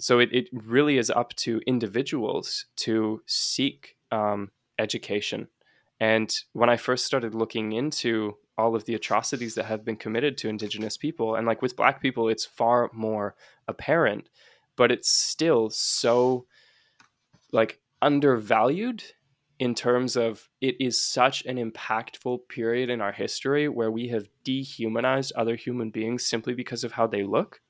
[0.01, 5.49] so it, it really is up to individuals to seek um, education.
[6.01, 10.39] And when I first started looking into all of the atrocities that have been committed
[10.39, 13.35] to indigenous people and like with black people it's far more
[13.67, 14.29] apparent
[14.77, 16.47] but it's still so
[17.53, 19.03] like undervalued
[19.59, 24.29] in terms of it is such an impactful period in our history where we have
[24.43, 27.61] dehumanized other human beings simply because of how they look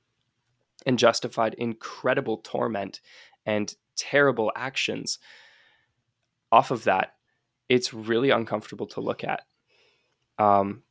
[0.86, 3.00] and justified incredible torment
[3.46, 5.18] and terrible actions
[6.50, 7.13] off of that
[7.74, 9.42] it's really uncomfortable to look at
[10.38, 10.82] um,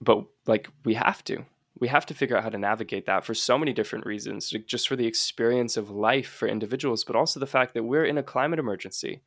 [0.00, 1.44] but like we have to,
[1.78, 4.88] we have to figure out how to navigate that for so many different reasons, just
[4.88, 8.22] for the experience of life for individuals, but also the fact that we're in a
[8.22, 9.22] climate emergency.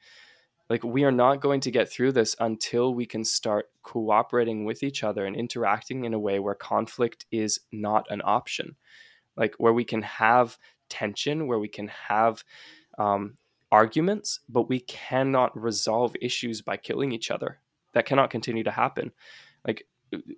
[0.70, 4.84] Like we are not going to get through this until we can start cooperating with
[4.84, 8.76] each other and interacting in a way where conflict is not an option.
[9.36, 12.44] Like where we can have tension, where we can have
[13.00, 13.38] um,
[13.72, 17.60] arguments, but we cannot resolve issues by killing each other
[17.94, 19.12] that cannot continue to happen.
[19.66, 19.86] Like,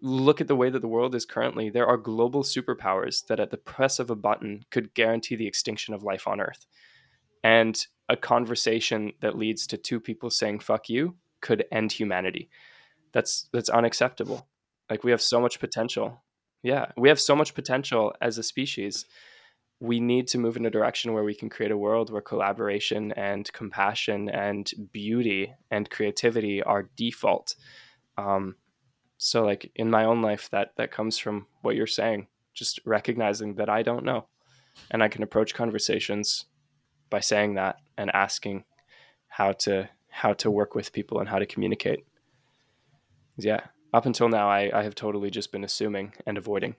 [0.01, 1.69] look at the way that the world is currently.
[1.69, 5.93] There are global superpowers that, at the press of a button, could guarantee the extinction
[5.93, 6.65] of life on Earth.
[7.43, 12.49] And a conversation that leads to two people saying "fuck you" could end humanity.
[13.13, 14.47] That's that's unacceptable.
[14.89, 16.23] Like we have so much potential.
[16.61, 19.05] Yeah, we have so much potential as a species
[19.81, 23.11] we need to move in a direction where we can create a world where collaboration
[23.13, 27.55] and compassion and beauty and creativity are default.
[28.15, 28.57] Um,
[29.17, 33.55] so, like in my own life, that that comes from what you're saying, just recognizing
[33.55, 34.27] that I don't know,
[34.91, 36.45] and I can approach conversations
[37.09, 38.65] by saying that and asking
[39.29, 42.05] how to how to work with people and how to communicate.
[43.35, 43.61] Yeah,
[43.93, 46.75] up until now, I, I have totally just been assuming and avoiding.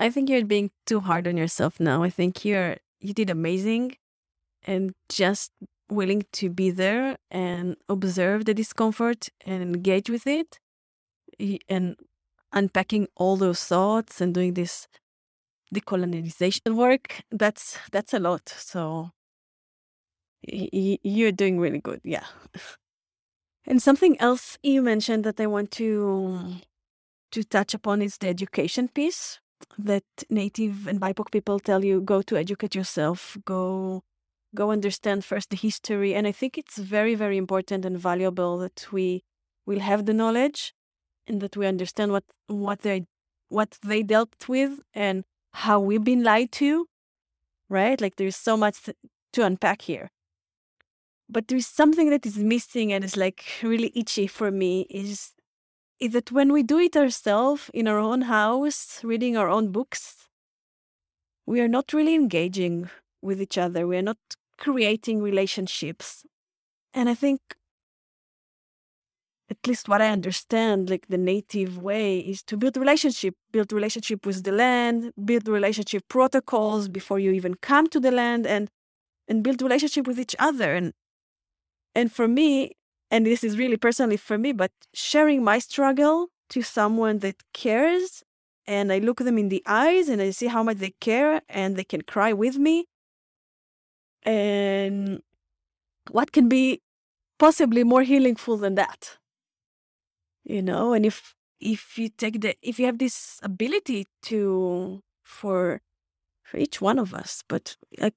[0.00, 2.02] I think you're being too hard on yourself now.
[2.02, 3.96] I think you're you did amazing
[4.64, 5.52] and just
[5.90, 10.58] willing to be there and observe the discomfort and engage with it
[11.68, 11.96] and
[12.52, 14.88] unpacking all those thoughts and doing this
[15.74, 17.22] decolonization work.
[17.30, 18.48] That's that's a lot.
[18.48, 19.10] So
[20.42, 22.00] you're doing really good.
[22.04, 22.24] Yeah.
[23.66, 26.56] And something else you mentioned that i want to
[27.32, 29.40] to touch upon is the education piece
[29.78, 34.02] that native and BIPOC people tell you go to educate yourself, go
[34.54, 36.14] go understand first the history.
[36.14, 39.22] And I think it's very, very important and valuable that we
[39.66, 40.74] will have the knowledge
[41.26, 43.06] and that we understand what what they
[43.48, 46.86] what they dealt with and how we've been lied to.
[47.68, 48.00] Right?
[48.00, 48.88] Like there's so much
[49.32, 50.10] to unpack here.
[51.28, 55.30] But there's something that is missing and is like really itchy for me is
[56.00, 60.28] is that when we do it ourselves in our own house, reading our own books,
[61.46, 62.88] we are not really engaging
[63.20, 63.86] with each other.
[63.86, 64.18] We are not
[64.56, 66.24] creating relationships.
[66.94, 67.40] And I think
[69.50, 74.24] at least what I understand, like the native way is to build relationship, build relationship
[74.24, 78.70] with the land, build relationship protocols before you even come to the land and
[79.28, 80.74] and build relationship with each other.
[80.74, 80.92] And
[81.94, 82.76] and for me,
[83.10, 88.22] and this is really personally for me, but sharing my struggle to someone that cares
[88.66, 91.76] and I look them in the eyes and I see how much they care and
[91.76, 92.86] they can cry with me.
[94.22, 95.22] And
[96.10, 96.82] what can be
[97.38, 99.18] possibly more healingful than that?
[100.44, 105.80] you know and if if you take the if you have this ability to for
[106.42, 108.14] for each one of us but like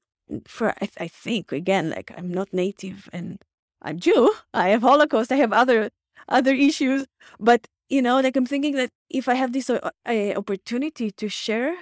[0.47, 3.39] for I, I think again like i'm not native and
[3.83, 4.33] i'm jew.
[4.53, 5.31] I have holocaust.
[5.31, 5.89] I have other
[6.27, 7.05] other issues.
[7.39, 9.91] But you know like i'm thinking that if i have this uh,
[10.35, 11.75] opportunity to share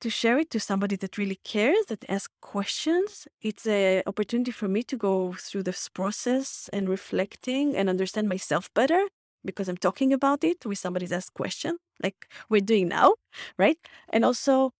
[0.00, 4.68] to share it to somebody that really cares that asks questions it's an opportunity for
[4.68, 9.06] me to go through this process and reflecting and understand myself better
[9.44, 13.14] because I'm talking about it with somebody's asked question, like we're doing now,
[13.58, 13.78] right?
[14.08, 14.72] And also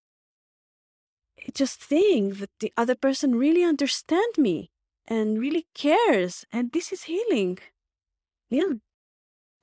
[1.52, 4.70] just think that the other person really understand me
[5.06, 7.58] and really cares, and this is healing.
[8.50, 8.74] Yeah.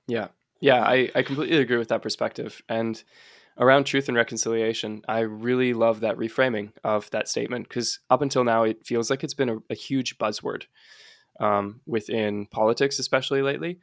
[0.06, 0.28] Yeah.
[0.60, 2.62] Yeah, I, I completely agree with that perspective.
[2.68, 3.02] And
[3.58, 8.44] around truth and reconciliation, I really love that reframing of that statement because up until
[8.44, 10.64] now, it feels like it's been a, a huge buzzword
[11.40, 13.80] um, within politics, especially lately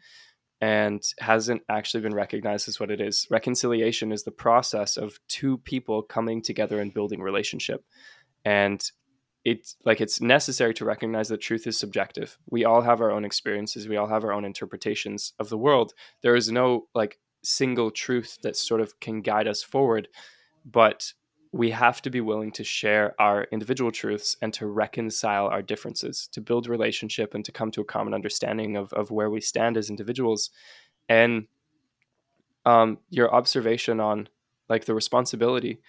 [0.61, 3.27] and hasn't actually been recognized as what it is.
[3.29, 7.83] Reconciliation is the process of two people coming together and building relationship.
[8.43, 8.83] And
[9.45, 12.37] it's like it's necessary to recognize that truth is subjective.
[12.49, 15.93] We all have our own experiences, we all have our own interpretations of the world.
[16.21, 20.09] There is no like single truth that sort of can guide us forward,
[20.65, 21.13] but
[21.51, 26.27] we have to be willing to share our individual truths and to reconcile our differences,
[26.31, 29.75] to build relationship and to come to a common understanding of, of where we stand
[29.75, 30.51] as individuals.
[31.07, 31.47] And
[32.65, 34.29] um, your observation on
[34.67, 35.81] like the responsibility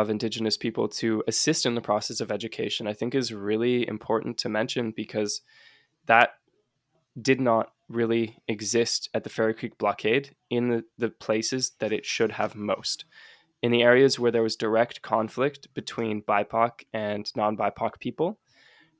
[0.00, 4.38] of Indigenous people to assist in the process of education, I think is really important
[4.38, 5.42] to mention because
[6.06, 6.30] that
[7.20, 12.06] did not really exist at the Fairy Creek blockade in the, the places that it
[12.06, 13.04] should have most
[13.62, 18.38] in the areas where there was direct conflict between BIPOC and non BIPOC people,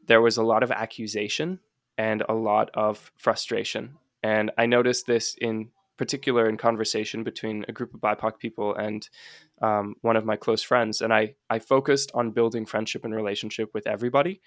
[0.07, 1.59] there was a lot of accusation
[1.99, 3.97] and a lot of frustration.
[4.22, 5.70] And I noticed this in
[6.03, 9.09] particular in conversation between a group of BIPOC people and
[9.62, 11.00] um, one of my close friends.
[11.00, 14.40] And I, I focused on building friendship and relationship with everybody.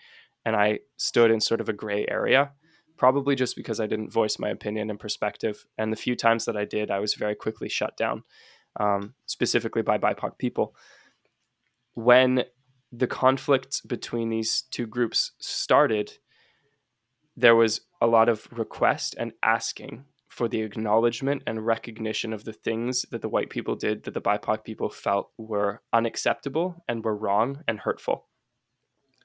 [0.45, 2.51] And I stood in sort of a gray area,
[2.97, 5.65] probably just because I didn't voice my opinion and perspective.
[5.77, 8.23] And the few times that I did, I was very quickly shut down
[8.77, 10.75] um, specifically by BIPOC people.
[11.93, 12.43] When
[12.91, 16.17] the conflict between these two groups started,
[17.37, 20.03] there was a lot of request and asking
[20.35, 24.19] for the acknowledgement and recognition of the things that the white people did that the
[24.19, 28.27] BIPOC people felt were unacceptable and were wrong and hurtful.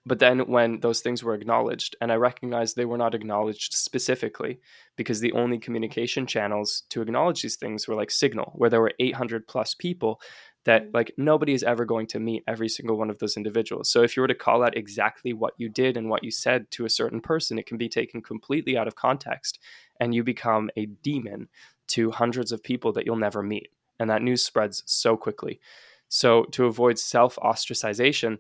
[0.07, 4.61] But then when those things were acknowledged, and I recognized they were not acknowledged specifically
[4.97, 8.95] because the only communication channels to acknowledge these things were like Signal, where there were
[9.01, 10.21] 800 plus people
[10.65, 10.95] that mm.
[10.95, 13.91] like nobody is ever going to meet every single one of those individuals.
[13.91, 16.71] So if you were to call out exactly what you did and what you said
[16.73, 19.59] to a certain person, it can be taken completely out of context
[20.01, 21.49] and you become a demon
[21.89, 23.71] to hundreds of people that you'll never meet.
[23.99, 25.61] And that news spreads so quickly.
[26.09, 28.39] So to avoid self ostracization,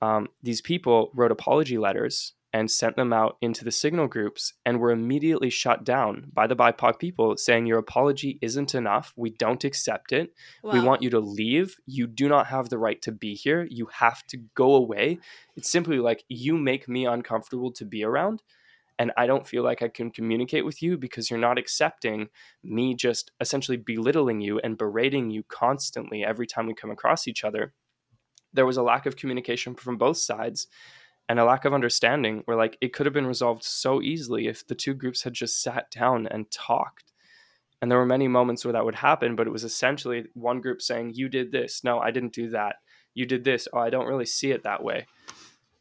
[0.00, 4.78] um, these people wrote apology letters and sent them out into the signal groups and
[4.78, 9.12] were immediately shut down by the BIPOC people saying, Your apology isn't enough.
[9.16, 10.32] We don't accept it.
[10.62, 10.72] Wow.
[10.72, 11.74] We want you to leave.
[11.84, 13.66] You do not have the right to be here.
[13.68, 15.18] You have to go away.
[15.56, 18.40] It's simply like, You make me uncomfortable to be around.
[19.00, 22.28] And I don't feel like I can communicate with you because you're not accepting
[22.62, 27.42] me just essentially belittling you and berating you constantly every time we come across each
[27.42, 27.74] other
[28.52, 30.68] there was a lack of communication from both sides
[31.28, 34.66] and a lack of understanding where like it could have been resolved so easily if
[34.66, 37.12] the two groups had just sat down and talked.
[37.80, 40.82] And there were many moments where that would happen but it was essentially one group
[40.82, 41.84] saying you did this.
[41.84, 42.76] No i didn't do that.
[43.14, 43.68] You did this.
[43.72, 45.06] Oh i don't really see it that way.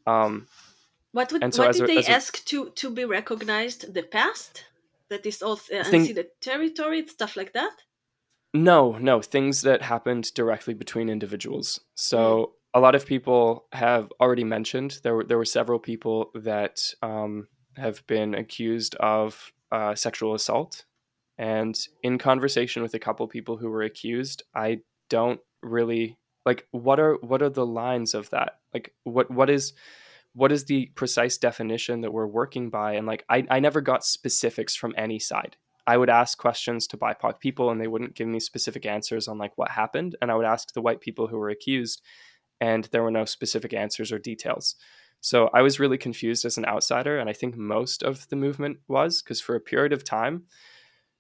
[0.08, 0.48] Um
[1.12, 3.94] what would so what did a, they ask to to be recognized?
[3.94, 4.66] The past?
[5.10, 7.84] That is all uh, thing, the territory stuff like that?
[8.54, 9.22] No no.
[9.22, 11.82] Things that happened directly between individuals.
[11.96, 16.32] So mm a lot of people have already mentioned there were there were several people
[16.34, 17.48] that um,
[17.78, 20.86] have been accused of uh, sexual assault,
[21.38, 27.00] and in conversation with a couple people who were accused, I don't really like what
[27.00, 28.60] are what are the lines of that?
[28.74, 29.74] Like what what is
[30.34, 32.94] what is the precise definition that we're working by?
[32.94, 35.58] And like I, I never got specifics from any side.
[35.86, 39.38] I would ask questions to BIPOC people and they wouldn't give me specific answers on
[39.38, 40.16] like what happened.
[40.22, 42.02] And I would ask the white people who were accused
[42.64, 44.76] and there were no specific answers or details.
[45.20, 47.20] So I was really confused as an outsider.
[47.20, 50.44] And I think most of the movement was because for a period of time,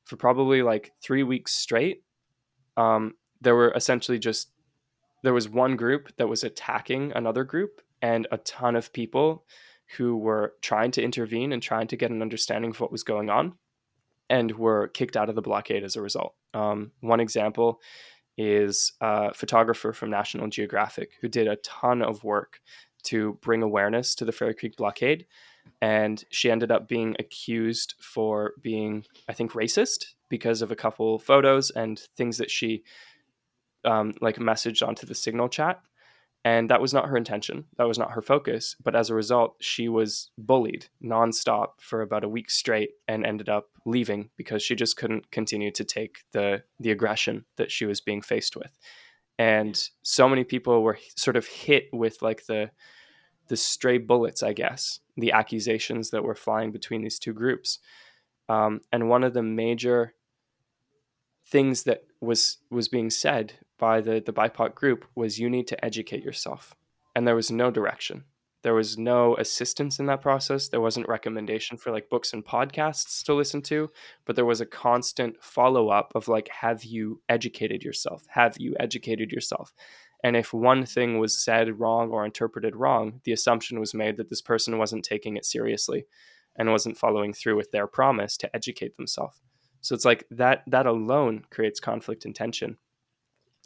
[0.06, 2.02] for probably like three weeks straight,
[2.78, 4.52] um, there were essentially just
[5.24, 9.44] there was one group that was attacking another group and a ton of people
[9.98, 13.30] who were trying to intervene and trying to get an understanding of what was going
[13.30, 13.54] on
[14.30, 16.36] and were kicked out of the blockade as a result.
[16.54, 17.82] Um, one example
[18.38, 22.59] is a photographer from National Geographic who did a ton of work
[23.03, 25.25] to bring awareness to the Fairy Creek blockade.
[25.81, 31.19] And she ended up being accused for being, I think, racist because of a couple
[31.19, 32.84] photos and things that she
[33.86, 35.81] um, like messaged onto the signal chat
[36.46, 37.66] and that was not her intention.
[37.78, 38.76] That was not her focus.
[38.84, 43.48] But as a result, she was bullied nonstop for about a week straight and ended
[43.48, 48.02] up leaving because she just couldn't continue to take the the aggression that she was
[48.02, 48.78] being faced with.
[49.39, 52.72] And so many people were sort of hit with like the
[53.48, 57.80] the stray bullets, I guess, the accusations that were flying between these two groups.
[58.50, 60.14] Um, and one of the major
[61.48, 65.86] things that was was being said by the the BIPOC group was you need to
[65.86, 66.76] educate yourself,
[67.15, 68.26] and there was no direction.
[68.63, 70.69] There was no assistance in that process.
[70.69, 73.89] There wasn't recommendation for like books and podcasts to listen to,
[74.26, 78.24] but there was a constant follow up of like, have you educated yourself?
[78.30, 79.74] Have you educated yourself?
[80.24, 84.30] And if one thing was said wrong or interpreted wrong, the assumption was made that
[84.30, 86.05] this person wasn't taking it seriously
[86.55, 89.41] and wasn't following through with their promise to educate themselves.
[89.82, 92.78] So it's like that that alone creates conflict and tension.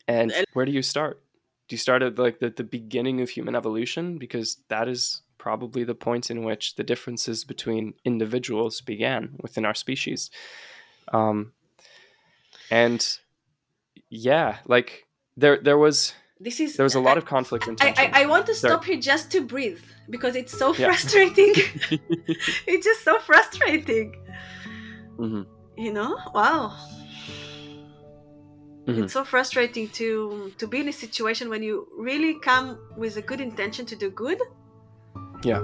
[0.08, 1.22] And where do you start?
[1.68, 4.18] Do you start at like the, the beginning of human evolution?
[4.18, 9.76] Because that is probably the point in which the differences between individuals began within our
[9.76, 10.30] species.
[11.14, 11.54] Um,
[12.72, 13.06] and
[14.10, 17.80] yeah, like there there was this is there was a lot I, of conflict and.
[17.82, 18.94] I, I, I want to stop there.
[18.94, 20.86] here just to breathe because it's so yeah.
[20.86, 21.54] frustrating.
[22.68, 24.16] it's just so frustrating.
[25.18, 26.76] Mm-hmm you know wow
[28.88, 29.04] mm-hmm.
[29.04, 33.22] it's so frustrating to to be in a situation when you really come with a
[33.22, 34.42] good intention to do good.
[35.44, 35.62] Yeah.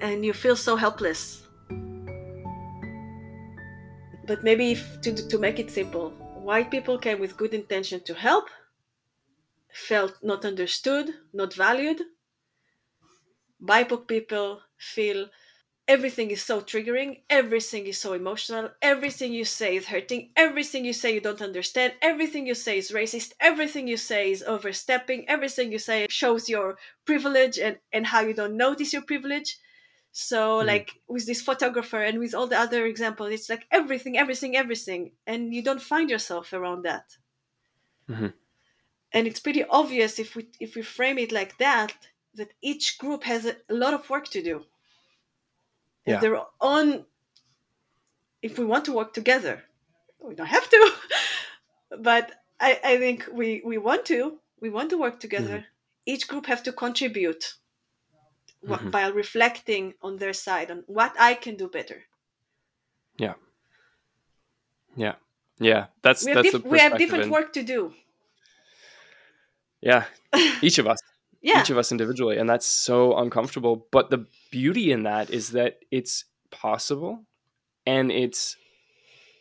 [0.00, 1.42] And you feel so helpless.
[4.26, 6.10] But maybe if, to, to make it simple
[6.44, 8.48] white people came with good intention to help
[9.72, 12.00] felt not understood not valued.
[13.62, 15.30] Bipoc people feel
[15.86, 17.20] everything is so triggering.
[17.28, 18.70] Everything is so emotional.
[18.80, 20.30] Everything you say is hurting.
[20.36, 21.94] Everything you say you don't understand.
[22.02, 23.32] Everything you say is racist.
[23.40, 25.28] Everything you say is overstepping.
[25.28, 29.58] Everything you say shows your privilege and and how you don't notice your privilege.
[30.12, 30.66] So mm.
[30.66, 35.12] like with this photographer and with all the other examples it's like everything everything everything.
[35.26, 37.16] And you don't find yourself around that.
[38.10, 38.26] Mm-hmm.
[39.14, 41.94] and it's pretty obvious if we if we frame it like that
[42.34, 44.66] that each group has a lot of work to do
[46.06, 46.20] yeah.
[46.20, 47.04] their own
[48.42, 49.62] if we want to work together
[50.20, 50.92] we don't have to
[52.00, 56.12] but I, I think we we want to we want to work together mm-hmm.
[56.12, 57.54] each group have to contribute
[58.66, 58.90] mm-hmm.
[58.90, 62.02] by reflecting on their side on what i can do better
[63.18, 63.34] yeah
[64.96, 65.14] yeah
[65.58, 67.30] yeah that's we have, that's dif- we have different in...
[67.30, 67.92] work to do
[69.80, 70.04] yeah
[70.62, 70.98] each of us
[71.42, 71.60] yeah.
[71.60, 75.80] each of us individually and that's so uncomfortable but the beauty in that is that
[75.90, 77.24] it's possible
[77.86, 78.56] and it's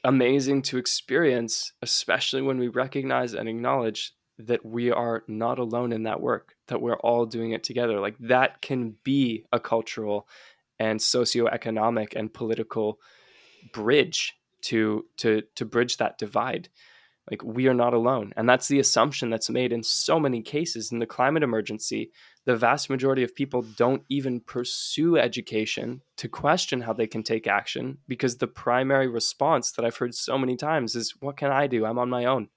[0.04, 6.02] amazing to experience especially when we recognize and acknowledge that we are not alone in
[6.02, 10.28] that work that we're all doing it together like that can be a cultural
[10.80, 12.98] and socioeconomic and political
[13.72, 14.34] bridge
[14.64, 16.70] to to to bridge that divide
[17.30, 18.34] like we are not alone.
[18.36, 22.12] And that's the assumption that's made in so many cases in the climate emergency.
[22.46, 27.48] The vast majority of people don't even pursue education to question how they can take
[27.48, 31.68] action because the primary response that I've heard so many times is what can I
[31.68, 31.86] do?
[31.86, 32.50] I'm on my own.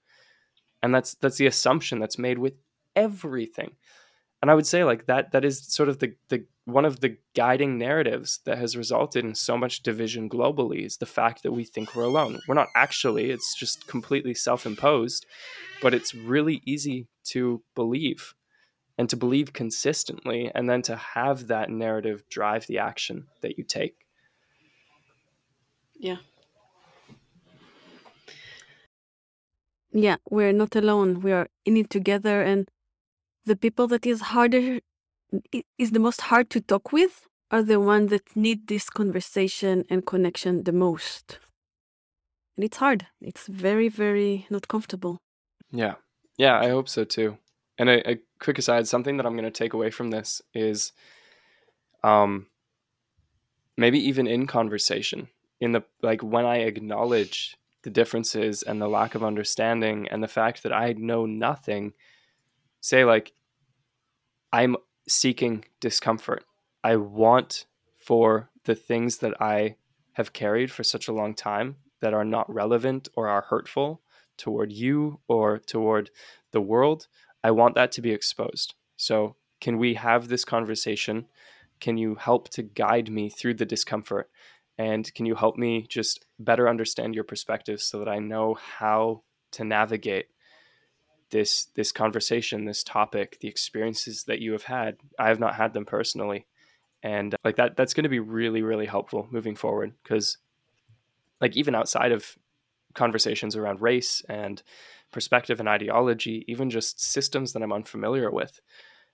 [0.82, 2.54] And that's that's the assumption that's made with
[2.94, 3.76] everything.
[4.42, 7.16] And I would say like that that is sort of the the one of the
[7.34, 11.64] guiding narratives that has resulted in so much division globally is the fact that we
[11.64, 12.40] think we're alone.
[12.48, 15.26] We're not actually, it's just completely self imposed,
[15.80, 18.34] but it's really easy to believe
[18.98, 23.64] and to believe consistently, and then to have that narrative drive the action that you
[23.64, 24.06] take.
[25.98, 26.16] Yeah.
[29.92, 31.20] Yeah, we're not alone.
[31.20, 32.68] We are in it together, and
[33.44, 34.80] the people that is harder
[35.78, 40.04] is the most hard to talk with are the ones that need this conversation and
[40.04, 41.38] connection the most.
[42.56, 43.06] And it's hard.
[43.20, 45.18] It's very, very not comfortable.
[45.70, 45.94] Yeah.
[46.38, 47.38] Yeah, I hope so too.
[47.78, 50.92] And a, a quick aside, something that I'm going to take away from this is
[52.02, 52.46] um
[53.76, 55.28] maybe even in conversation,
[55.60, 60.28] in the like when I acknowledge the differences and the lack of understanding and the
[60.28, 61.92] fact that I know nothing,
[62.80, 63.32] say like
[64.52, 64.76] I'm
[65.08, 66.44] seeking discomfort.
[66.82, 67.66] I want
[67.98, 69.76] for the things that I
[70.12, 74.00] have carried for such a long time that are not relevant or are hurtful
[74.36, 76.10] toward you or toward
[76.52, 77.06] the world,
[77.46, 78.74] I want that to be exposed.
[78.96, 81.26] So, can we have this conversation?
[81.78, 84.28] Can you help to guide me through the discomfort?
[84.78, 89.22] And can you help me just better understand your perspective so that I know how
[89.52, 90.26] to navigate
[91.30, 94.96] this this conversation, this topic, the experiences that you have had?
[95.16, 96.46] I have not had them personally.
[97.04, 100.38] And uh, like that that's going to be really really helpful moving forward because
[101.40, 102.36] like even outside of
[102.94, 104.64] conversations around race and
[105.16, 108.60] perspective and ideology, even just systems that I'm unfamiliar with,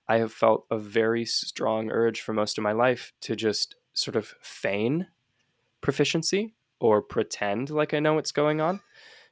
[0.09, 4.17] I have felt a very strong urge for most of my life to just sort
[4.17, 5.07] of feign
[5.81, 8.81] proficiency or pretend like I know what's going on.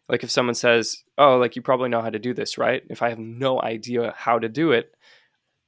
[0.08, 3.02] Like if someone says, "Oh, like you probably know how to do this, right?" If
[3.02, 4.94] I have no idea how to do it,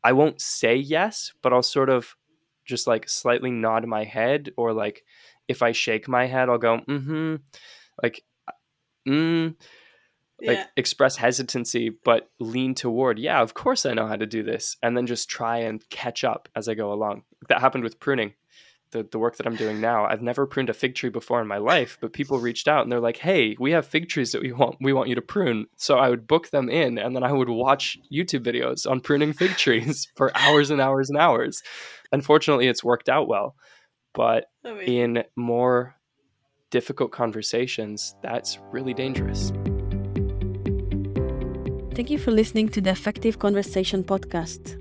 [0.05, 2.15] I won't say yes, but I'll sort of
[2.65, 5.03] just like slightly nod my head or like
[5.49, 7.37] if I shake my head, I'll go, "Mm-hmm."
[8.01, 8.23] Like
[9.09, 9.57] mm
[10.45, 10.67] like yeah.
[10.77, 14.97] express hesitancy but lean toward yeah of course i know how to do this and
[14.97, 17.23] then just try and catch up as i go along.
[17.49, 18.35] That happened with pruning
[18.93, 20.05] the, the work that i'm doing now.
[20.05, 22.93] I've never pruned a fig tree before in my life but people reached out and
[22.93, 25.67] they're like hey we have fig trees that we want we want you to prune.
[25.77, 29.33] So i would book them in and then i would watch youtube videos on pruning
[29.33, 31.63] fig trees for hours and hours and hours.
[32.13, 33.55] Unfortunately it's worked out well
[34.15, 34.47] but
[34.87, 35.95] in more
[36.71, 39.53] difficult conversations that's really dangerous
[41.95, 44.81] Thank you for listening to the Effective Conversation podcast.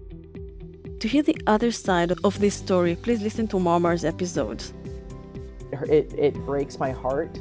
[1.02, 4.64] To hear the other side of this story, please listen to Marmar's episode.
[5.90, 7.38] It, it breaks my heart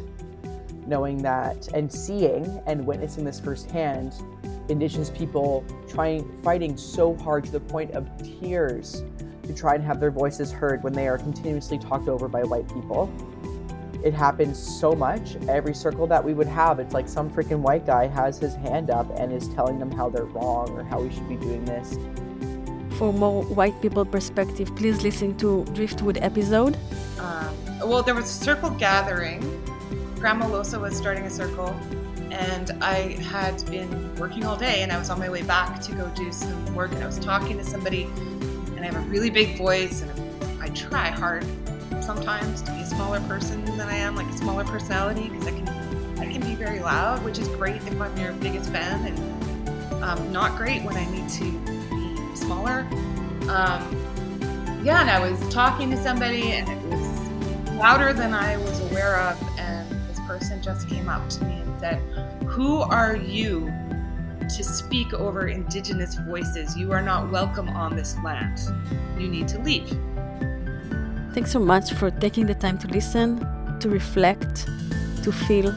[0.89, 4.13] knowing that and seeing and witnessing this firsthand
[4.69, 8.09] indigenous people trying fighting so hard to the point of
[8.41, 9.05] tears
[9.45, 12.67] to try and have their voices heard when they are continuously talked over by white
[12.67, 13.07] people
[14.03, 15.37] it happens so much.
[15.49, 18.91] Every circle that we would have, it's like some freaking white guy has his hand
[18.91, 21.99] up and is telling them how they're wrong or how we should be doing this.
[22.97, 26.77] For more white people perspective, please listen to Driftwood episode.
[27.19, 29.41] Um, well, there was a circle gathering.
[30.17, 31.69] Grandma Losa was starting a circle,
[32.31, 35.95] and I had been working all day, and I was on my way back to
[35.95, 38.05] go do some work, and I was talking to somebody,
[38.77, 41.47] and I have a really big voice, and I try hard
[42.15, 45.53] sometimes to be a smaller person than I am, like a smaller personality, because I
[45.53, 45.69] can
[46.19, 50.33] I can be very loud, which is great if I'm your biggest fan, and um,
[50.33, 52.81] not great when I need to be smaller.
[53.49, 53.81] Um,
[54.83, 59.21] yeah, and I was talking to somebody, and it was louder than I was aware
[59.21, 61.99] of, and this person just came up to me and said,
[62.49, 63.73] "Who are you?"
[64.57, 66.77] To speak over Indigenous voices.
[66.77, 68.59] You are not welcome on this land.
[69.17, 69.97] You need to leave.
[71.33, 73.47] Thanks so much for taking the time to listen,
[73.79, 74.67] to reflect,
[75.23, 75.69] to feel,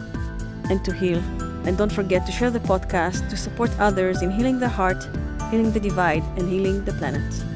[0.70, 1.20] and to heal.
[1.66, 5.08] And don't forget to share the podcast to support others in healing the heart,
[5.51, 7.53] healing the divide, and healing the planet.